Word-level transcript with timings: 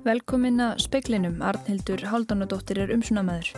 Velkomin 0.00 0.62
að 0.64 0.78
speklinum, 0.80 1.42
Arnhildur 1.44 2.00
Haldunadóttir 2.08 2.78
er 2.80 2.92
umsunamæður. 2.94 3.50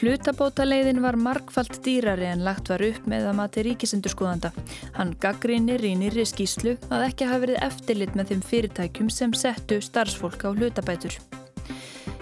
Hlutabótaleiðin 0.00 0.98
var 1.04 1.14
markfalt 1.18 1.78
dýrari 1.84 2.26
en 2.26 2.42
lagt 2.46 2.70
var 2.72 2.82
upp 2.82 3.06
með 3.10 3.28
að 3.30 3.36
mati 3.38 3.62
ríkisendurskóðanda. 3.66 4.50
Hann 4.98 5.14
gaggrinir 5.22 5.84
í 5.86 5.92
nýri 6.00 6.26
skýslu 6.26 6.74
að 6.90 7.06
ekki 7.08 7.30
hafi 7.30 7.44
verið 7.46 7.62
eftirlit 7.68 8.18
með 8.18 8.32
þeim 8.32 8.42
fyrirtækjum 8.50 9.12
sem 9.14 9.36
settu 9.38 9.78
starfsfólk 9.82 10.46
á 10.46 10.50
hlutabætur. 10.50 11.14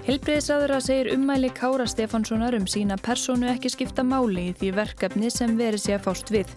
Hilbreyðisraðura 0.07 0.83
segir 0.85 1.15
ummæli 1.17 1.49
Kára 1.57 1.89
Stefánssonar 1.89 2.55
um 2.61 2.69
sína 2.71 3.01
personu 3.01 3.49
ekki 3.51 3.73
skipta 3.73 4.05
máli 4.07 4.51
í 4.51 4.55
því 4.61 4.77
verkefni 4.77 5.33
sem 5.33 5.57
verið 5.59 5.83
sé 5.83 5.97
að 5.97 6.07
fást 6.11 6.31
við. 6.31 6.53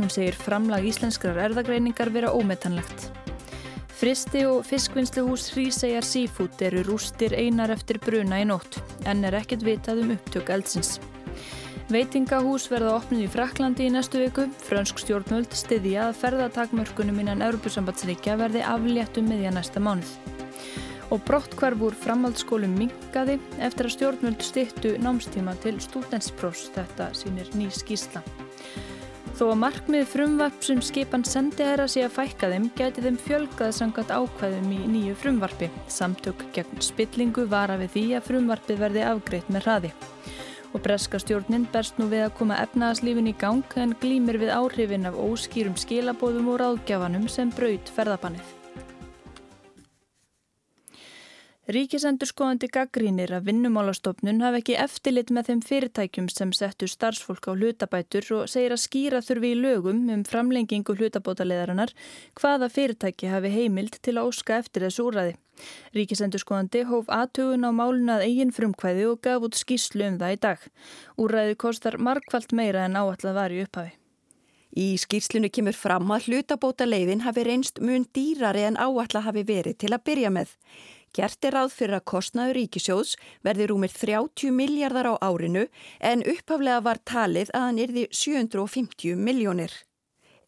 Hún 0.00 0.10
segir 0.10 0.40
framlag 0.48 0.88
íslenskrar 0.88 1.38
erðagreiningar 1.44 2.10
vera 2.16 2.32
ómetanlegt. 2.32 3.10
Fristi 3.98 4.44
og 4.46 4.60
fiskvinnsluhús 4.62 5.48
Hrísæjar 5.50 6.04
Seafood 6.06 6.60
eru 6.62 6.84
rústir 6.86 7.32
einar 7.34 7.72
eftir 7.74 7.98
bruna 7.98 8.36
í 8.38 8.44
nótt, 8.46 8.76
en 9.10 9.24
er 9.26 9.34
ekkert 9.34 9.64
vitað 9.66 10.04
um 10.04 10.12
upptök 10.14 10.52
eldsins. 10.54 11.00
Veitingahús 11.90 12.68
verða 12.70 12.92
opnið 13.00 13.24
í 13.24 13.30
Fraklandi 13.32 13.88
í 13.88 13.90
næstu 13.90 14.20
viku. 14.22 14.44
Frönsk 14.68 15.02
stjórnmöld 15.02 15.50
stiðja 15.50 16.04
að 16.04 16.20
ferðatakmörkunum 16.20 17.18
innan 17.24 17.42
Europasambandsríkja 17.48 18.36
verði 18.38 18.62
afléttum 18.70 19.26
miðja 19.32 19.50
næsta 19.56 19.82
mánuð. 19.82 20.12
Og 21.10 21.24
brottkvarfur 21.26 21.96
framhaldsskólum 21.98 22.78
mingaði 22.78 23.40
eftir 23.58 23.88
að 23.88 23.96
stjórnmöld 23.96 24.46
stittu 24.46 24.94
námstíma 25.02 25.56
til 25.64 25.74
stúdensprófs, 25.82 26.68
þetta 26.76 27.10
sínir 27.18 27.50
ný 27.58 27.66
skísla. 27.74 28.22
Þó 29.38 29.52
að 29.52 29.58
markmið 29.62 30.08
frumvarp 30.10 30.64
sem 30.66 30.80
skipan 30.82 31.22
sendiherra 31.22 31.84
sé 31.86 32.00
að 32.02 32.16
fækka 32.16 32.48
þeim 32.50 32.64
gæti 32.74 33.04
þeim 33.04 33.18
fjölgað 33.22 33.70
sangat 33.76 34.10
ákvæðum 34.10 34.72
í 34.74 34.78
nýju 34.90 35.14
frumvarpi. 35.20 35.68
Samtök 35.86 36.42
gegn 36.56 36.82
spillingu 36.82 37.46
vara 37.46 37.78
við 37.78 37.94
því 37.94 38.04
að 38.18 38.26
frumvarpið 38.32 38.82
verði 38.82 39.06
afgreitt 39.06 39.54
með 39.54 39.68
hraði. 39.68 39.94
Og 40.74 40.82
breska 40.82 41.22
stjórnin 41.22 41.70
berst 41.70 42.02
nú 42.02 42.10
við 42.10 42.26
að 42.26 42.36
koma 42.42 42.58
efnaðaslífin 42.66 43.30
í 43.30 43.38
gang 43.38 43.78
en 43.78 43.94
glýmir 44.02 44.42
við 44.42 44.56
áhrifin 44.58 45.06
af 45.06 45.22
óskýrum 45.22 45.78
skilabóðum 45.78 46.50
og 46.56 46.64
ráðgjafanum 46.64 47.30
sem 47.30 47.54
braut 47.54 47.94
ferðabannið. 47.94 48.57
Ríkisendurskoðandi 51.68 52.70
gaggrínir 52.72 53.28
að 53.36 53.50
vinnumálastofnun 53.50 54.38
hafi 54.40 54.62
ekki 54.62 54.76
eftirlit 54.80 55.28
með 55.36 55.50
þeim 55.50 55.58
fyrirtækjum 55.68 56.30
sem 56.32 56.54
settu 56.56 56.88
starfsfólk 56.88 57.44
á 57.44 57.52
hlutabætur 57.52 58.24
og 58.38 58.48
segir 58.48 58.72
að 58.72 58.80
skýra 58.86 59.20
þurfi 59.26 59.50
í 59.52 59.58
lögum 59.58 60.00
um 60.14 60.22
framlengingu 60.24 60.96
hlutabótaleðarinnar 60.96 61.92
hvaða 62.40 62.70
fyrirtæki 62.72 63.28
hafi 63.28 63.52
heimild 63.52 64.00
til 64.00 64.16
að 64.16 64.32
óska 64.32 64.56
eftir 64.62 64.88
þessu 64.88 65.10
úræði. 65.10 65.36
Ríkisendurskoðandi 65.92 66.86
hóf 66.88 67.12
aðtugun 67.12 67.68
á 67.68 67.70
málunað 67.76 68.24
eigin 68.24 68.56
frumkvæði 68.56 69.04
og 69.12 69.20
gaf 69.28 69.44
út 69.44 69.60
skýslu 69.60 70.08
um 70.08 70.20
það 70.24 70.36
í 70.38 70.42
dag. 70.48 70.66
Úræði 71.20 71.60
kostar 71.60 72.00
markvallt 72.00 72.56
meira 72.56 72.88
en 72.88 72.96
áallat 72.96 73.28
var 73.28 73.52
í 73.52 73.60
upphafi. 73.68 73.92
Í 74.78 74.94
skýrslunu 75.00 75.48
kemur 75.52 75.76
fram 75.76 76.08
að 76.14 76.30
hlutabótaleiðin 76.30 77.24
hafi 77.28 77.44
reynst 77.44 77.80
mun 77.84 78.08
dýrari 78.14 78.64
en 78.68 78.76
áallat 78.80 79.20
hafi 79.24 79.44
verið 79.44 79.82
til 79.84 79.92
að 79.92 80.04
byrja 80.08 80.32
með. 80.32 80.54
Gert 81.16 81.44
er 81.44 81.56
ráð 81.56 81.74
fyrir 81.74 81.98
að 81.98 82.06
kostnaður 82.12 82.58
ríkisjóðs 82.60 83.16
verði 83.46 83.68
rúmir 83.70 83.92
30 83.94 84.54
miljardar 84.54 85.10
á 85.10 85.14
árinu 85.24 85.66
en 86.00 86.24
upphaflega 86.26 86.80
var 86.84 87.00
talið 87.04 87.52
að 87.54 87.66
hann 87.66 87.82
yrði 87.84 88.08
750 88.12 89.16
miljónir. 89.16 89.72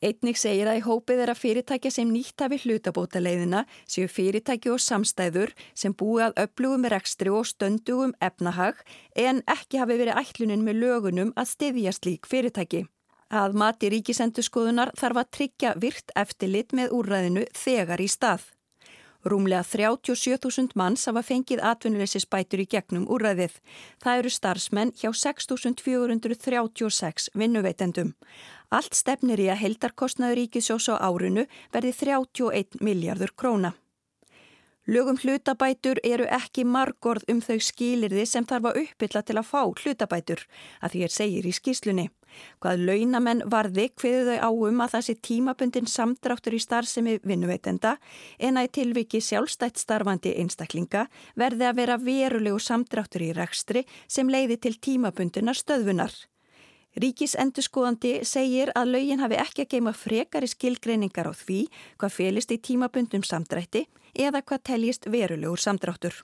Einnig 0.01 0.39
segir 0.41 0.69
að 0.71 0.79
í 0.79 0.85
hópið 0.87 1.19
er 1.27 1.31
að 1.35 1.41
fyrirtækja 1.43 1.91
sem 1.93 2.09
nýtt 2.09 2.41
hafi 2.41 2.57
hlutabóta 2.63 3.21
leiðina 3.21 3.67
séu 3.85 4.09
fyrirtæki 4.09 4.71
og 4.73 4.81
samstæður 4.81 5.53
sem 5.77 5.93
búi 5.93 6.23
að 6.25 6.39
öflugum 6.47 6.87
rekstri 6.89 7.33
og 7.37 7.45
stöndugum 7.51 8.15
efnahag 8.25 8.81
en 9.13 9.43
ekki 9.45 9.83
hafi 9.83 9.99
verið 10.01 10.17
ætlunin 10.23 10.65
með 10.65 10.81
lögunum 10.87 11.35
að 11.37 11.53
styðja 11.53 11.93
slík 11.99 12.31
fyrirtæki. 12.31 12.87
Að 13.31 13.59
mati 13.61 13.93
ríkisendurskoðunar 13.93 14.95
þarf 14.99 15.21
að 15.21 15.31
tryggja 15.37 15.75
virt 15.85 16.17
eftirlit 16.17 16.73
með 16.73 16.97
úrræðinu 16.97 17.45
þegar 17.55 18.01
í 18.01 18.09
stað. 18.09 18.49
Rúmlega 19.25 19.63
37.000 19.63 20.77
manns 20.81 21.05
hafa 21.09 21.21
fengið 21.21 21.61
atvinnuleysi 21.61 22.21
spætur 22.25 22.61
í 22.63 22.67
gegnum 22.73 23.09
úrræðið. 23.13 23.53
Það 24.01 24.19
eru 24.23 24.31
starfsmenn 24.33 24.95
hjá 24.97 25.11
6.436 25.13 27.29
vinnuveitendum. 27.37 28.15
Allt 28.71 28.95
stefnir 28.97 29.41
í 29.43 29.51
að 29.53 29.61
heldarkostnaður 29.65 30.37
ríkisjós 30.41 30.89
á 30.89 30.95
árinu 31.05 31.45
verði 31.75 31.93
31 32.01 32.81
miljardur 32.81 33.33
króna. 33.37 33.75
Lögum 34.91 35.15
hlutabætur 35.23 36.01
eru 36.03 36.25
ekki 36.35 36.65
margorð 36.67 37.29
um 37.31 37.39
þau 37.39 37.61
skilirði 37.63 38.25
sem 38.27 38.43
þarf 38.43 38.65
að 38.73 38.79
uppbylla 38.81 39.21
til 39.23 39.37
að 39.39 39.47
fá 39.47 39.61
hlutabætur, 39.63 40.41
að 40.83 40.95
því 40.95 41.03
er 41.07 41.13
segir 41.15 41.47
í 41.47 41.53
skýslunni. 41.55 42.07
Hvað 42.59 42.83
launamenn 42.89 43.45
varði 43.53 43.85
hviðu 44.03 44.35
þau 44.41 44.49
áum 44.51 44.83
að 44.83 44.97
þessi 44.97 45.15
tímabundin 45.29 45.87
samdráttur 45.93 46.57
í 46.59 46.63
starfsemi 46.65 47.15
vinnuveitenda 47.23 47.95
en 48.43 48.59
að 48.59 48.67
í 48.67 48.73
tilviki 48.81 49.23
sjálfstætt 49.23 49.79
starfandi 49.79 50.35
einstaklinga 50.43 51.07
verði 51.39 51.71
að 51.71 51.81
vera 51.85 52.01
verulegu 52.03 52.59
samdráttur 52.59 53.29
í 53.29 53.33
rekstri 53.39 53.87
sem 54.09 54.27
leiði 54.27 54.59
til 54.59 54.75
tímabundina 54.75 55.55
stöðvunar. 55.55 56.11
Ríkis 56.99 57.37
endurskoðandi 57.39 58.25
segir 58.27 58.73
að 58.75 58.97
laugin 58.97 59.23
hafi 59.23 59.39
ekki 59.39 59.63
að 59.63 59.71
geima 59.77 59.93
frekari 59.95 60.51
skilgreiningar 60.51 61.31
á 61.31 61.33
því 61.37 61.61
hvað 62.01 62.17
félist 62.17 62.51
í 62.51 62.59
tímabundum 62.59 63.23
samdrætti 63.23 63.87
eða 64.19 64.43
hvað 64.43 64.65
teljist 64.73 65.07
verulegur 65.07 65.63
samdráttur. 65.63 66.17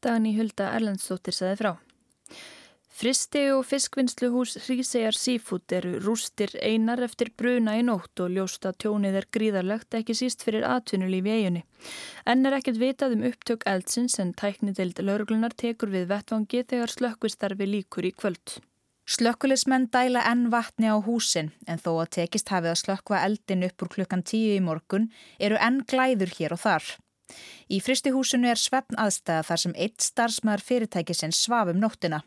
Dagni 0.00 0.34
Hulda 0.38 0.72
Erlendstóttir 0.76 1.36
saði 1.36 1.60
frá. 1.60 1.72
Fristi 2.94 3.40
og 3.50 3.64
fiskvinnsluhús 3.66 4.52
Hrísegar 4.64 5.16
Seafood 5.18 5.72
eru 5.74 5.96
rústir 5.98 6.52
einar 6.62 7.00
eftir 7.02 7.32
bruna 7.36 7.72
í 7.74 7.80
nótt 7.82 8.20
og 8.22 8.30
ljósta 8.36 8.70
tjónið 8.70 9.18
er 9.18 9.26
gríðarlegt 9.34 9.96
ekki 9.98 10.14
síst 10.14 10.44
fyrir 10.46 10.62
atvinnulífi 10.68 11.32
eiginni. 11.34 11.64
Enn 12.24 12.46
er 12.46 12.54
ekkert 12.60 12.78
vitað 12.78 13.16
um 13.16 13.24
upptök 13.26 13.66
eldsins 13.66 14.20
en 14.22 14.30
tæknideild 14.38 15.02
lauruglunar 15.02 15.56
tekur 15.58 15.90
við 15.90 16.06
vettvangi 16.12 16.62
þegar 16.62 16.94
slökkvistarfi 16.94 17.68
líkur 17.72 18.06
í 18.06 18.14
kvöld. 18.14 18.60
Slökkulismenn 19.04 19.90
dæla 19.92 20.22
enn 20.30 20.46
vatni 20.52 20.88
á 20.88 20.96
húsin 20.96 21.50
en 21.68 21.80
þó 21.80 21.90
að 22.00 22.12
tekist 22.16 22.48
hafið 22.48 22.70
að 22.72 22.78
slökkva 22.80 23.18
eldin 23.26 23.66
upp 23.66 23.82
úr 23.84 23.90
klukkan 23.96 24.22
tíu 24.24 24.54
í 24.56 24.62
morgun 24.64 25.10
eru 25.38 25.58
enn 25.60 25.82
glæður 25.90 26.32
hér 26.38 26.54
og 26.56 26.62
þar. 26.62 26.86
Í 27.68 27.80
fristihúsinu 27.84 28.48
er 28.48 28.60
svefn 28.60 28.96
aðstæða 29.00 29.44
þar 29.48 29.62
sem 29.62 29.74
eitt 29.86 30.06
starfsmæður 30.06 30.64
fyrirtækisins 30.68 31.42
svaf 31.44 31.72
um 31.72 31.82
nóttina. 31.84 32.22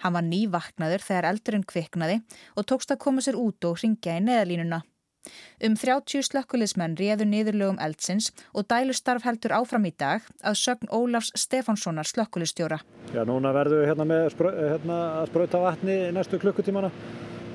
Hann 0.00 0.16
var 0.16 0.24
nývaknaður 0.24 1.04
þegar 1.04 1.28
eldurinn 1.32 1.68
kviknaði 1.68 2.18
og 2.56 2.68
tókst 2.68 2.92
að 2.96 3.02
koma 3.04 3.24
sér 3.24 3.36
út 3.40 3.68
og 3.68 3.80
ringja 3.84 4.16
í 4.16 4.24
neðalínuna. 4.24 4.80
Um 5.62 5.76
30 5.78 6.26
slökkulismenn 6.26 6.96
réður 6.98 7.28
niðurlögum 7.30 7.80
eldsins 7.82 8.30
og 8.52 8.66
dælustarf 8.72 9.26
heldur 9.26 9.54
áfram 9.58 9.86
í 9.86 9.94
dag 9.94 10.26
að 10.42 10.58
sögn 10.58 10.90
Ólafs 10.90 11.32
Stefánssonar 11.38 12.08
slökkulistjóra. 12.10 12.80
Já, 13.14 13.22
núna 13.28 13.54
verðum 13.54 13.82
við 13.82 13.90
hérna 13.92 14.08
með 14.08 14.28
sprau, 14.34 14.52
hérna, 14.56 15.00
að 15.22 15.28
spröyta 15.32 15.62
vatni 15.62 15.98
næstu 16.16 16.42
klukkutímana 16.42 16.90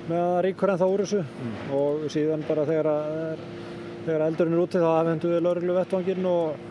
með 0.07 0.21
að 0.23 0.41
ríkur 0.47 0.71
en 0.71 0.79
þá 0.79 0.87
úr 0.87 1.03
þessu 1.03 1.23
mm. 1.23 1.55
og 1.75 2.05
síðan 2.13 2.45
bara 2.47 2.67
þegar, 2.69 2.91
að, 2.93 3.47
þegar 4.05 4.27
eldurinn 4.29 4.55
er 4.55 4.63
úti 4.63 4.83
þá 4.83 4.91
afhendu 4.93 5.33
við 5.33 5.43
lauruglu 5.43 5.75
vettvangin 5.81 6.29
og 6.31 6.61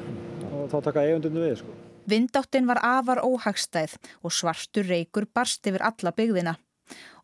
og 0.67 0.71
þá 0.73 0.79
taka 0.89 1.05
eigundinu 1.07 1.43
við 1.45 1.59
sko. 1.61 1.75
Vindáttin 2.07 2.69
var 2.69 2.81
afar 2.87 3.23
óhagstæð 3.27 3.97
og 4.23 4.35
svartur 4.35 4.87
reykur 4.87 5.27
barst 5.35 5.67
yfir 5.67 5.83
alla 5.87 6.15
byggðina. 6.15 6.57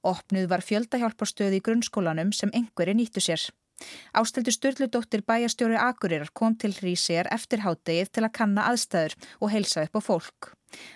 Opnuð 0.03 0.49
var 0.51 0.65
fjöldahjálparstöð 0.67 1.59
í 1.59 1.63
grunnskólanum 1.63 2.33
sem 2.35 2.51
einhverju 2.51 2.97
nýttu 2.99 3.23
sér. 3.23 3.45
Ástildur 4.19 4.57
Sturldudóttir 4.57 5.25
bæjastjóri 5.27 5.79
Akureyrar 5.81 6.33
kom 6.35 6.57
til 6.57 6.75
Hrísér 6.77 7.31
eftir 7.35 7.65
hádegið 7.65 8.13
til 8.13 8.27
að 8.27 8.35
kanna 8.41 8.67
aðstæður 8.73 9.17
og 9.41 9.55
heilsa 9.55 9.87
upp 9.87 9.97
á 9.99 10.01
fólk. 10.03 10.53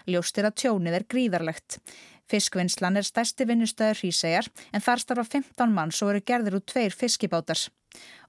Ljóstir 0.08 0.48
að 0.48 0.58
tjónið 0.62 1.00
er 1.00 1.08
gríðarlegt. 1.10 1.80
Fiskvinnslan 2.26 2.98
er 2.98 3.06
stærsti 3.06 3.46
vinnustæður 3.46 4.00
Hrísér 4.00 4.48
en 4.74 4.82
þar 4.82 5.02
starfa 5.02 5.26
15 5.38 5.74
mann 5.74 5.94
svo 5.94 6.10
eru 6.10 6.24
gerðir 6.26 6.58
úr 6.58 6.64
tveir 6.66 6.94
fiskibátar. 6.96 7.60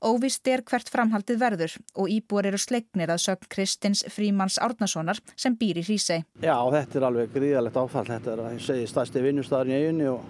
Óvist 0.05 0.47
er 0.47 0.61
hvert 0.63 0.89
framhaldið 0.93 1.39
verður 1.41 1.73
og 1.97 2.11
íbúar 2.13 2.47
eru 2.47 2.59
slegnir 2.61 3.09
að 3.11 3.23
sögn 3.25 3.49
Kristins 3.51 4.03
Frímans 4.13 4.59
Árnasonar 4.61 5.19
sem 5.35 5.57
býr 5.57 5.81
í 5.81 5.85
Hrísei. 5.87 6.21
Já, 6.43 6.55
þetta 6.75 6.99
er 6.99 7.07
alveg 7.09 7.33
gríðalegt 7.33 7.79
áfall. 7.81 8.05
Þetta 8.07 8.35
er 8.35 8.43
að 8.45 8.59
segja 8.67 8.91
stærsti 8.93 9.23
vinnustæðin 9.25 9.73
í 9.73 9.79
eiginni 9.81 10.11
og, 10.11 10.29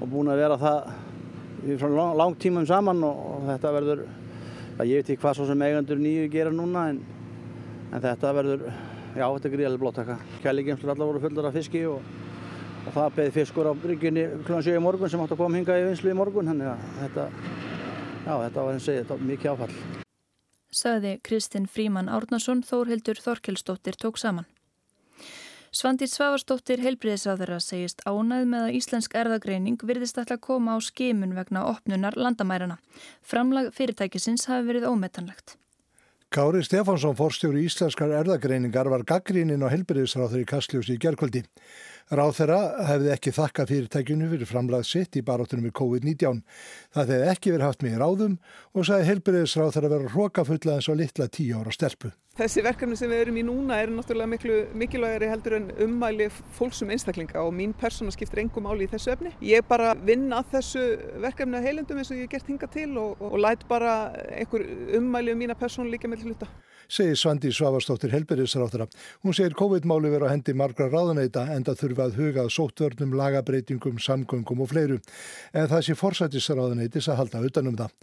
og 0.00 0.10
búin 0.10 0.32
að 0.32 0.42
vera 0.42 0.58
það 0.60 0.90
frá 1.80 1.90
lang, 1.90 2.14
lang 2.20 2.36
tímum 2.42 2.66
saman 2.68 3.02
og, 3.06 3.22
og 3.34 3.48
þetta 3.50 3.72
verður, 3.76 4.04
ég 4.86 5.00
veit 5.00 5.10
ekki 5.10 5.22
hvað 5.24 5.38
svo 5.38 5.48
sem 5.50 5.66
eigandur 5.66 6.00
nýju 6.02 6.30
gera 6.32 6.54
núna 6.54 6.88
en, 6.92 7.02
en 7.90 8.04
þetta 8.06 8.32
verður, 8.38 8.66
já 9.16 9.26
þetta 9.26 9.50
er 9.50 9.56
gríðalegt 9.56 9.82
blóttaka. 9.82 10.18
Kæligemstur 10.44 10.94
allar 10.94 11.12
voru 11.12 11.22
fullar 11.26 11.50
af 11.50 11.58
fiski 11.58 11.84
og, 11.90 12.00
og 12.86 12.90
það 12.94 13.14
beði 13.20 13.36
fiskur 13.40 13.70
á 13.70 13.72
bryggjunni 13.74 14.28
kl. 14.46 14.60
7 14.62 14.78
í 14.78 14.82
morgun 14.86 15.10
sem 15.10 15.22
átt 15.22 15.34
að 15.34 15.42
koma 15.42 15.58
hinga 15.58 15.80
í 15.80 15.86
vinslu 15.90 16.14
í 16.14 16.18
morgun, 16.18 16.52
þannig 16.52 16.72
að 16.72 16.90
þetta 17.04 17.30
Já, 18.26 18.34
þetta 18.42 18.62
var 18.66 18.74
eins 18.74 18.86
og 18.90 18.96
þetta 18.96 19.14
var 19.14 19.26
mikið 19.28 19.52
áfall. 19.52 19.74
sagði 20.76 21.12
Kristinn 21.24 21.68
Fríman 21.70 22.08
Árnason 22.10 22.64
Þórhildur 22.66 23.20
Þorkelsdóttir 23.22 23.94
tók 24.02 24.18
saman. 24.18 24.48
Svandís 25.74 26.14
Svavarsdóttir 26.14 26.80
heilbriðisráðara 26.84 27.58
segist 27.60 28.02
ánæð 28.06 28.46
með 28.52 28.66
að 28.68 28.76
íslensk 28.78 29.14
erðagreining 29.18 29.82
virðist 29.82 30.18
alltaf 30.20 30.40
koma 30.44 30.76
á 30.76 30.78
skimun 30.78 31.34
vegna 31.34 31.66
opnunar 31.66 32.16
landamærarna. 32.16 32.78
Framlag 33.26 33.72
fyrirtækisins 33.74 34.46
hafi 34.46 34.68
verið 34.70 34.88
ómetanlegt. 34.90 35.56
Kári 36.30 36.62
Stefánsson, 36.66 37.14
forstjóri 37.16 37.62
íslenskar 37.66 38.10
erðagreiningar, 38.18 38.90
var 38.90 39.04
gaggríninn 39.06 39.62
á 39.62 39.70
heilbriðisráður 39.70 40.42
í 40.42 40.48
Kastljósi 40.50 40.96
í 40.96 41.02
gerkvöldi. 41.02 41.44
Ráþera 42.06 42.58
hefði 42.86 43.08
ekki 43.10 43.32
þakka 43.34 43.64
fyrirtækjunu 43.66 44.28
fyrir 44.30 44.46
framlag 44.46 44.84
sitt 44.86 45.16
í 45.18 45.24
baróttunum 45.26 45.64
við 45.66 45.72
COVID-19. 45.80 46.44
Það 46.94 47.08
hefði 47.10 47.32
ekki 47.32 47.54
verið 47.54 47.66
haft 47.66 47.80
með 47.82 47.96
í 47.96 47.98
ráðum 47.98 48.36
og 48.78 48.86
sagði 48.86 49.08
helbriðisráþera 49.08 49.90
vera 49.90 50.12
hrókafulla 50.12 50.76
eins 50.76 50.86
og 50.86 51.00
litla 51.00 51.26
tíu 51.26 51.58
ára 51.58 51.74
stelpu. 51.74 52.12
Þessi 52.36 52.62
verkefni 52.62 52.98
sem 53.00 53.10
við 53.10 53.24
erum 53.24 53.40
í 53.40 53.42
núna 53.48 53.80
er 53.82 53.90
náttúrulega 53.90 54.30
miklu 54.30 54.60
mikilvægari 54.78 55.32
heldur 55.32 55.56
en 55.56 55.66
ummæli 55.82 56.28
fólksum 56.54 56.92
einstaklinga 56.94 57.42
og 57.42 57.50
mín 57.56 57.74
persóna 57.80 58.14
skiptir 58.14 58.44
engum 58.44 58.68
áli 58.70 58.86
í 58.86 58.92
þessu 58.92 59.14
efni. 59.16 59.32
Ég 59.42 59.66
bara 59.66 59.96
vinn 59.98 60.28
að 60.36 60.52
þessu 60.52 60.84
verkefni 61.24 61.58
að 61.58 61.66
heilendum 61.70 61.98
eins 61.98 62.12
og 62.12 62.20
ég 62.20 62.28
hef 62.28 62.36
gert 62.36 62.52
hinga 62.52 62.70
til 62.70 62.92
og, 63.02 63.18
og 63.24 63.38
læt 63.40 63.66
bara 63.66 63.96
einhver 64.30 64.68
ummæli 65.00 65.34
um 65.34 65.42
mína 65.42 65.58
persónu 65.58 65.90
líka 65.90 66.12
með 66.12 66.28
hluta 66.28 66.52
segir 66.88 67.18
Svandi 67.18 67.50
Svavastóttir 67.52 68.12
helberiðsráþara. 68.14 68.86
Hún 69.24 69.34
segir 69.34 69.56
COVID-máli 69.58 70.10
vera 70.12 70.30
hendi 70.30 70.54
margra 70.54 70.88
ráðanæta 70.90 71.46
en 71.54 71.66
það 71.66 71.80
þurfa 71.96 72.06
að 72.06 72.18
hugað 72.20 72.50
sóttvörnum, 72.52 73.14
lagabreitingum, 73.16 73.98
samgöngum 74.02 74.60
og 74.62 74.70
fleiru. 74.70 74.98
En 75.56 75.68
það 75.70 75.84
sé 75.86 75.96
forsættisráðanætis 75.96 77.08
að 77.08 77.20
halda 77.20 77.42
utanum 77.46 77.76
það. 77.78 77.94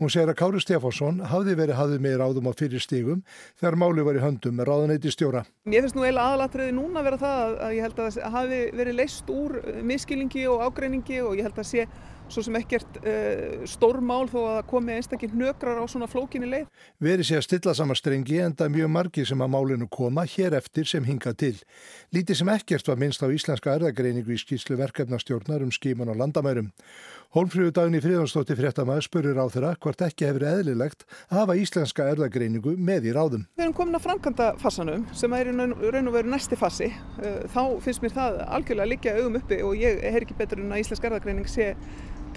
Hún 0.00 0.12
segir 0.12 0.32
að 0.32 0.38
Kári 0.40 0.62
Stefánsson 0.62 1.20
hafði 1.28 1.56
verið 1.58 1.78
hafið 1.78 2.04
með 2.04 2.16
ráðum 2.22 2.48
á 2.48 2.52
fyrir 2.56 2.82
stígum 2.82 3.22
þegar 3.60 3.78
máli 3.82 4.06
var 4.06 4.18
í 4.18 4.24
höndum 4.24 4.56
með 4.56 4.70
ráðanæti 4.70 5.12
stjóra. 5.12 5.44
Mér 5.68 5.84
finnst 5.84 5.98
nú 5.98 6.06
eila 6.06 6.30
aðalatriði 6.30 6.76
núna 6.76 7.04
vera 7.04 7.20
það 7.20 7.58
að 7.66 7.76
ég 7.76 7.86
held 7.86 8.02
að 8.02 8.18
hafi 8.36 8.62
verið 8.80 8.98
leist 9.02 9.32
úr 9.32 9.58
miskilingi 9.84 10.48
og 10.50 10.64
ágreiningi 10.68 11.22
og 11.22 11.36
ég 11.36 11.48
held 11.48 11.60
að 11.60 11.70
sé 11.72 11.86
svo 12.32 12.44
sem 12.46 12.58
ekkert 12.58 12.98
uh, 13.02 13.62
stórmál 13.68 14.26
þó 14.32 14.40
að 14.56 14.60
komi 14.72 14.96
einstakinn 14.96 15.34
hnökrar 15.36 15.80
á 15.80 15.84
svona 15.90 16.08
flókinni 16.10 16.48
leið. 16.50 16.68
Verið 17.02 17.28
sé 17.28 17.38
að 17.38 17.46
stilla 17.48 17.76
saman 17.76 17.98
strengi 17.98 18.40
en 18.42 18.56
það 18.56 18.68
er 18.68 18.76
mjög 18.76 18.92
margi 18.96 19.26
sem 19.28 19.44
að 19.44 19.52
málinu 19.54 19.88
koma 19.92 20.26
hér 20.28 20.56
eftir 20.58 20.88
sem 20.88 21.06
hinga 21.06 21.34
til. 21.38 21.54
Lítið 22.14 22.42
sem 22.42 22.52
ekkert 22.52 22.88
var 22.88 23.00
minnst 23.00 23.24
á 23.24 23.28
íslenska 23.28 23.76
erðagreiningu 23.76 24.34
í 24.34 24.40
skýrslu 24.40 24.78
verkefnastjórnar 24.80 25.64
um 25.64 25.74
skíman 25.74 26.12
og 26.12 26.20
landamærum. 26.20 26.72
Hólmfröðu 27.32 27.72
dagni 27.72 28.00
Fríðansdóttir 28.04 28.58
fréttamaður 28.58 29.06
spurur 29.06 29.38
á 29.40 29.48
þeirra 29.48 29.70
hvort 29.80 30.02
ekki 30.04 30.26
hefur 30.28 30.42
eðlilegt 30.50 31.06
að 31.30 31.38
hafa 31.38 31.54
íslenska 31.56 32.08
erðagreiningu 32.12 32.74
með 32.76 33.08
í 33.08 33.14
ráðum. 33.16 33.46
Við 33.56 33.64
erum 33.64 33.76
komin 33.78 33.96
að 33.96 34.04
framkanta 34.04 34.50
fassanum 34.60 35.06
sem 35.16 35.32
er 35.38 35.48
raun 35.48 35.72
og 36.10 36.12
veru 36.12 36.28
næsti 36.28 36.58
fassi. 36.60 36.90
Uh, 37.22 37.40
þá 37.48 37.80
finnst 37.86 38.04
mér 38.04 38.16
það 38.18 38.36
algjörlega 38.58 38.90
liggja 38.90 39.16
augum 39.16 39.40
uppi 39.40 39.62
og 39.64 39.80
ég 39.80 40.04
er 40.10 40.20
ekki 40.20 40.36
betur 40.36 40.60
en 40.60 40.76
að 40.76 40.84
íslenska 40.84 41.08
erðagreining 41.08 41.48
sé 41.48 41.70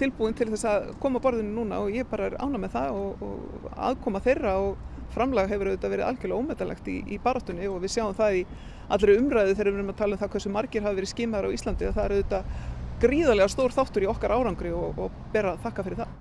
tilbúin 0.00 0.36
til 0.36 0.48
þess 0.52 0.68
að 0.70 0.90
koma 1.02 1.22
borðinu 1.22 1.54
núna 1.56 1.80
og 1.84 1.94
ég 1.94 2.08
bara 2.10 2.30
er 2.30 2.38
ána 2.42 2.60
með 2.60 2.76
það 2.76 3.00
og, 3.00 3.24
og 3.26 3.72
aðkoma 3.88 4.22
þeirra 4.24 4.54
og 4.64 4.76
framlag 5.14 5.50
hefur 5.50 5.70
auðvitað 5.70 5.94
verið 5.94 6.08
algjörlega 6.08 6.40
ómetalegt 6.40 6.88
í, 6.90 6.96
í 7.14 7.18
barátunni 7.22 7.68
og 7.70 7.80
við 7.84 7.94
sjáum 7.96 8.16
það 8.16 8.40
í 8.40 8.44
allri 8.92 9.16
umræðu 9.20 9.54
þegar 9.54 9.70
við 9.70 9.78
erum 9.80 9.92
að 9.92 10.00
tala 10.00 10.16
um 10.16 10.22
það 10.22 10.32
hversu 10.34 10.52
margir 10.52 10.86
hafi 10.86 11.00
verið 11.00 11.12
skimaður 11.12 11.48
á 11.48 11.54
Íslandi 11.56 11.88
og 11.88 11.96
það 11.96 12.04
er 12.06 12.16
auðvitað 12.16 12.54
gríðarlega 13.02 13.52
stór 13.52 13.74
þáttur 13.76 14.06
í 14.06 14.10
okkar 14.12 14.34
árangri 14.36 14.72
og, 14.76 15.00
og 15.00 15.20
ber 15.34 15.52
að 15.52 15.62
þakka 15.66 15.86
fyrir 15.86 16.02
það. 16.02 16.14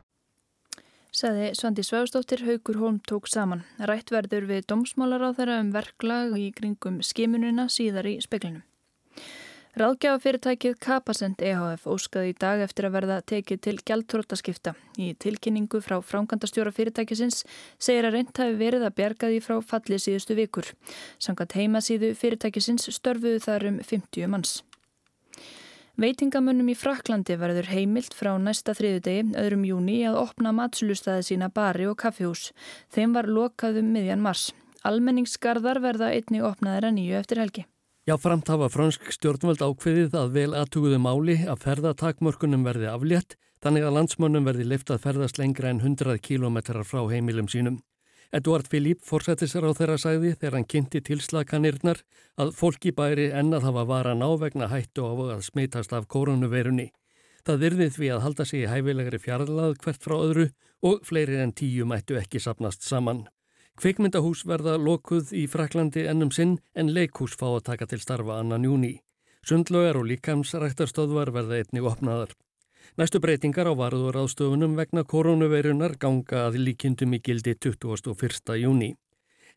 Saði 1.15 1.51
Svandi 1.55 1.83
Svæðstóttir 1.87 2.41
Haugur 2.43 2.81
Holm 2.81 2.97
tók 3.07 3.29
saman. 3.31 3.63
Rætt 3.79 4.11
verður 4.11 4.49
við 4.49 4.65
domsmálar 4.67 5.23
á 5.23 5.31
þeirra 5.37 5.61
um 5.63 5.69
verklag 5.71 6.35
í 6.35 6.49
kringum 6.57 6.99
skimununa 6.99 7.69
síðar 7.71 8.09
í 8.11 8.17
speklinum. 8.23 8.65
Ráðgjafafyrirtækið 9.75 10.77
Kapasend 10.79 11.41
EHF 11.43 11.81
óskaði 11.91 12.29
í 12.31 12.35
dag 12.39 12.61
eftir 12.63 12.85
að 12.87 12.93
verða 12.95 13.17
tekið 13.27 13.59
til 13.65 13.73
gjaldtrótaskipta. 13.83 14.71
Í 14.95 15.09
tilkynningu 15.19 15.81
frá 15.83 15.97
frámkvæmdastjóra 15.99 16.71
fyrirtækisins 16.71 17.41
segir 17.75 18.07
að 18.07 18.15
reynd 18.15 18.39
hafi 18.39 18.55
verið 18.61 18.85
að 18.87 18.95
berga 19.01 19.33
því 19.33 19.41
frá 19.43 19.57
fallið 19.73 20.01
síðustu 20.05 20.39
vikur. 20.39 20.71
Sangat 21.19 21.57
heimasíðu 21.59 22.13
fyrirtækisins 22.15 22.87
störfuðu 23.01 23.43
þar 23.43 23.67
um 23.73 23.81
50 23.83 24.31
manns. 24.31 24.55
Veitingamönnum 25.99 26.71
í 26.71 26.79
Fraklandi 26.79 27.35
verður 27.35 27.67
heimilt 27.75 28.15
frá 28.15 28.31
næsta 28.39 28.71
þriðudegi, 28.79 29.27
öðrum 29.43 29.67
júni, 29.67 29.99
að 30.07 30.21
opna 30.23 30.55
matsulustæði 30.55 31.33
sína 31.33 31.51
bari 31.51 31.91
og 31.91 31.99
kaffihús. 31.99 32.53
Þeim 32.95 33.19
var 33.19 33.27
lokaðum 33.27 33.91
miðjan 33.91 34.23
mars. 34.23 34.53
Almenningsgarðar 34.87 35.83
verða 35.83 36.15
einni 36.15 36.39
opnaðir 36.47 36.93
að 36.93 37.01
nýju 37.01 37.23
eftir 37.25 37.43
helgi. 37.43 37.71
Já, 38.05 38.19
framt 38.21 38.45
hafa 38.53 38.67
fransk 38.69 39.07
stjórnvöld 39.15 39.63
ákveðið 39.65 40.13
að 40.19 40.35
vel 40.35 40.51
aðtuguðu 40.53 40.99
máli 41.01 41.39
að 41.49 41.63
ferðatakmörkunum 41.63 42.61
verði 42.67 42.85
aflétt, 42.91 43.33
þannig 43.65 43.87
að 43.87 43.95
landsmönnum 43.95 44.45
verði 44.45 44.67
liftað 44.69 45.01
ferðast 45.07 45.39
lengra 45.41 45.71
en 45.73 45.81
100 45.81 46.21
km 46.21 46.59
frá 46.85 47.01
heimilum 47.09 47.49
sínum. 47.49 47.79
Eduard 48.29 48.69
Filip 48.69 49.01
fórsættisar 49.09 49.65
á 49.65 49.73
þeirra 49.73 49.97
sagði 49.97 50.35
þegar 50.35 50.59
hann 50.59 50.69
kynnti 50.69 51.01
tilslaganirnar 51.01 52.03
að 52.37 52.53
fólki 52.53 52.93
bæri 52.93 53.31
ennað 53.33 53.65
hafa 53.71 53.87
varan 53.89 54.21
á 54.21 54.29
vegna 54.37 54.69
hættu 54.69 55.01
á 55.09 55.13
að 55.33 55.41
smitast 55.49 55.97
af 55.97 56.05
koronaveirunni. 56.05 56.91
Það 57.41 57.61
virði 57.65 57.89
því 57.97 58.11
að 58.13 58.25
halda 58.27 58.45
sig 58.45 58.67
í 58.67 58.69
hæfilegri 58.69 59.17
fjarlað 59.17 59.79
hvert 59.81 60.05
frá 60.05 60.19
öðru 60.19 60.51
og 60.85 61.01
fleiri 61.09 61.41
en 61.41 61.57
tíu 61.57 61.89
mættu 61.89 62.21
ekki 62.21 62.37
sapnast 62.37 62.85
saman. 62.85 63.25
Kvikmyndahús 63.75 64.45
verða 64.47 64.77
lokuð 64.79 65.33
í 65.35 65.43
Fraklandi 65.51 66.05
ennum 66.07 66.29
sinn 66.31 66.55
en 66.79 66.93
leikhús 66.95 67.35
fá 67.35 67.49
að 67.49 67.65
taka 67.69 67.87
til 67.91 67.99
starfa 67.99 68.39
annan 68.39 68.63
júni. 68.63 68.93
Sundlögar 69.45 69.99
og 69.99 70.07
líkamsræktarstöðvar 70.09 71.33
verða 71.35 71.59
einnig 71.59 71.89
opnaðar. 71.91 72.31
Næstu 72.95 73.19
breytingar 73.19 73.67
á 73.67 73.73
varður 73.75 74.21
ástofunum 74.23 74.77
vegna 74.79 75.03
koronaveirunar 75.03 75.97
ganga 75.99 76.45
að 76.47 76.61
líkindum 76.63 77.17
í 77.17 77.19
gildi 77.19 77.57
21. 77.59 78.55
júni. 78.61 78.95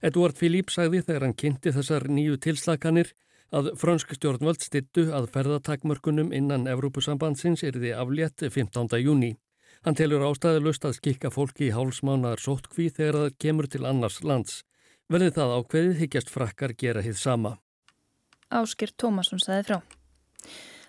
Edvard 0.03 0.37
Filip 0.38 0.75
sagði 0.75 1.05
þegar 1.06 1.25
hann 1.26 1.38
kynnti 1.38 1.73
þessar 1.75 2.11
nýju 2.11 2.41
tilslakanir 2.43 3.15
að 3.55 3.73
frönsk 3.81 4.12
stjórnvöld 4.19 4.62
stittu 4.67 5.09
að 5.15 5.31
ferðatakmörkunum 5.35 6.35
innan 6.35 6.67
Evrópusambandsins 6.67 7.62
er 7.62 7.79
því 7.79 7.94
aflétt 8.03 8.44
15. 8.50 8.99
júni. 8.99 9.37
Hann 9.87 9.99
telur 9.99 10.25
ástæðilust 10.27 10.87
að 10.89 10.97
skikka 10.99 11.31
fólki 11.31 11.69
í 11.69 11.75
hálsmánaðar 11.77 12.43
sóttkví 12.43 12.89
þegar 12.91 13.20
það 13.23 13.37
kemur 13.44 13.70
til 13.70 13.85
annars 13.87 14.23
lands. 14.25 14.63
Verði 15.08 15.31
það 15.39 15.55
ákveðið 15.58 16.01
higgjast 16.03 16.32
frakkar 16.35 16.75
gera 16.77 17.05
hitt 17.05 17.20
sama. 17.20 17.58
Áskir 18.49 18.93
Tómasson 18.97 19.41
saði 19.41 19.69
frá. 19.69 19.79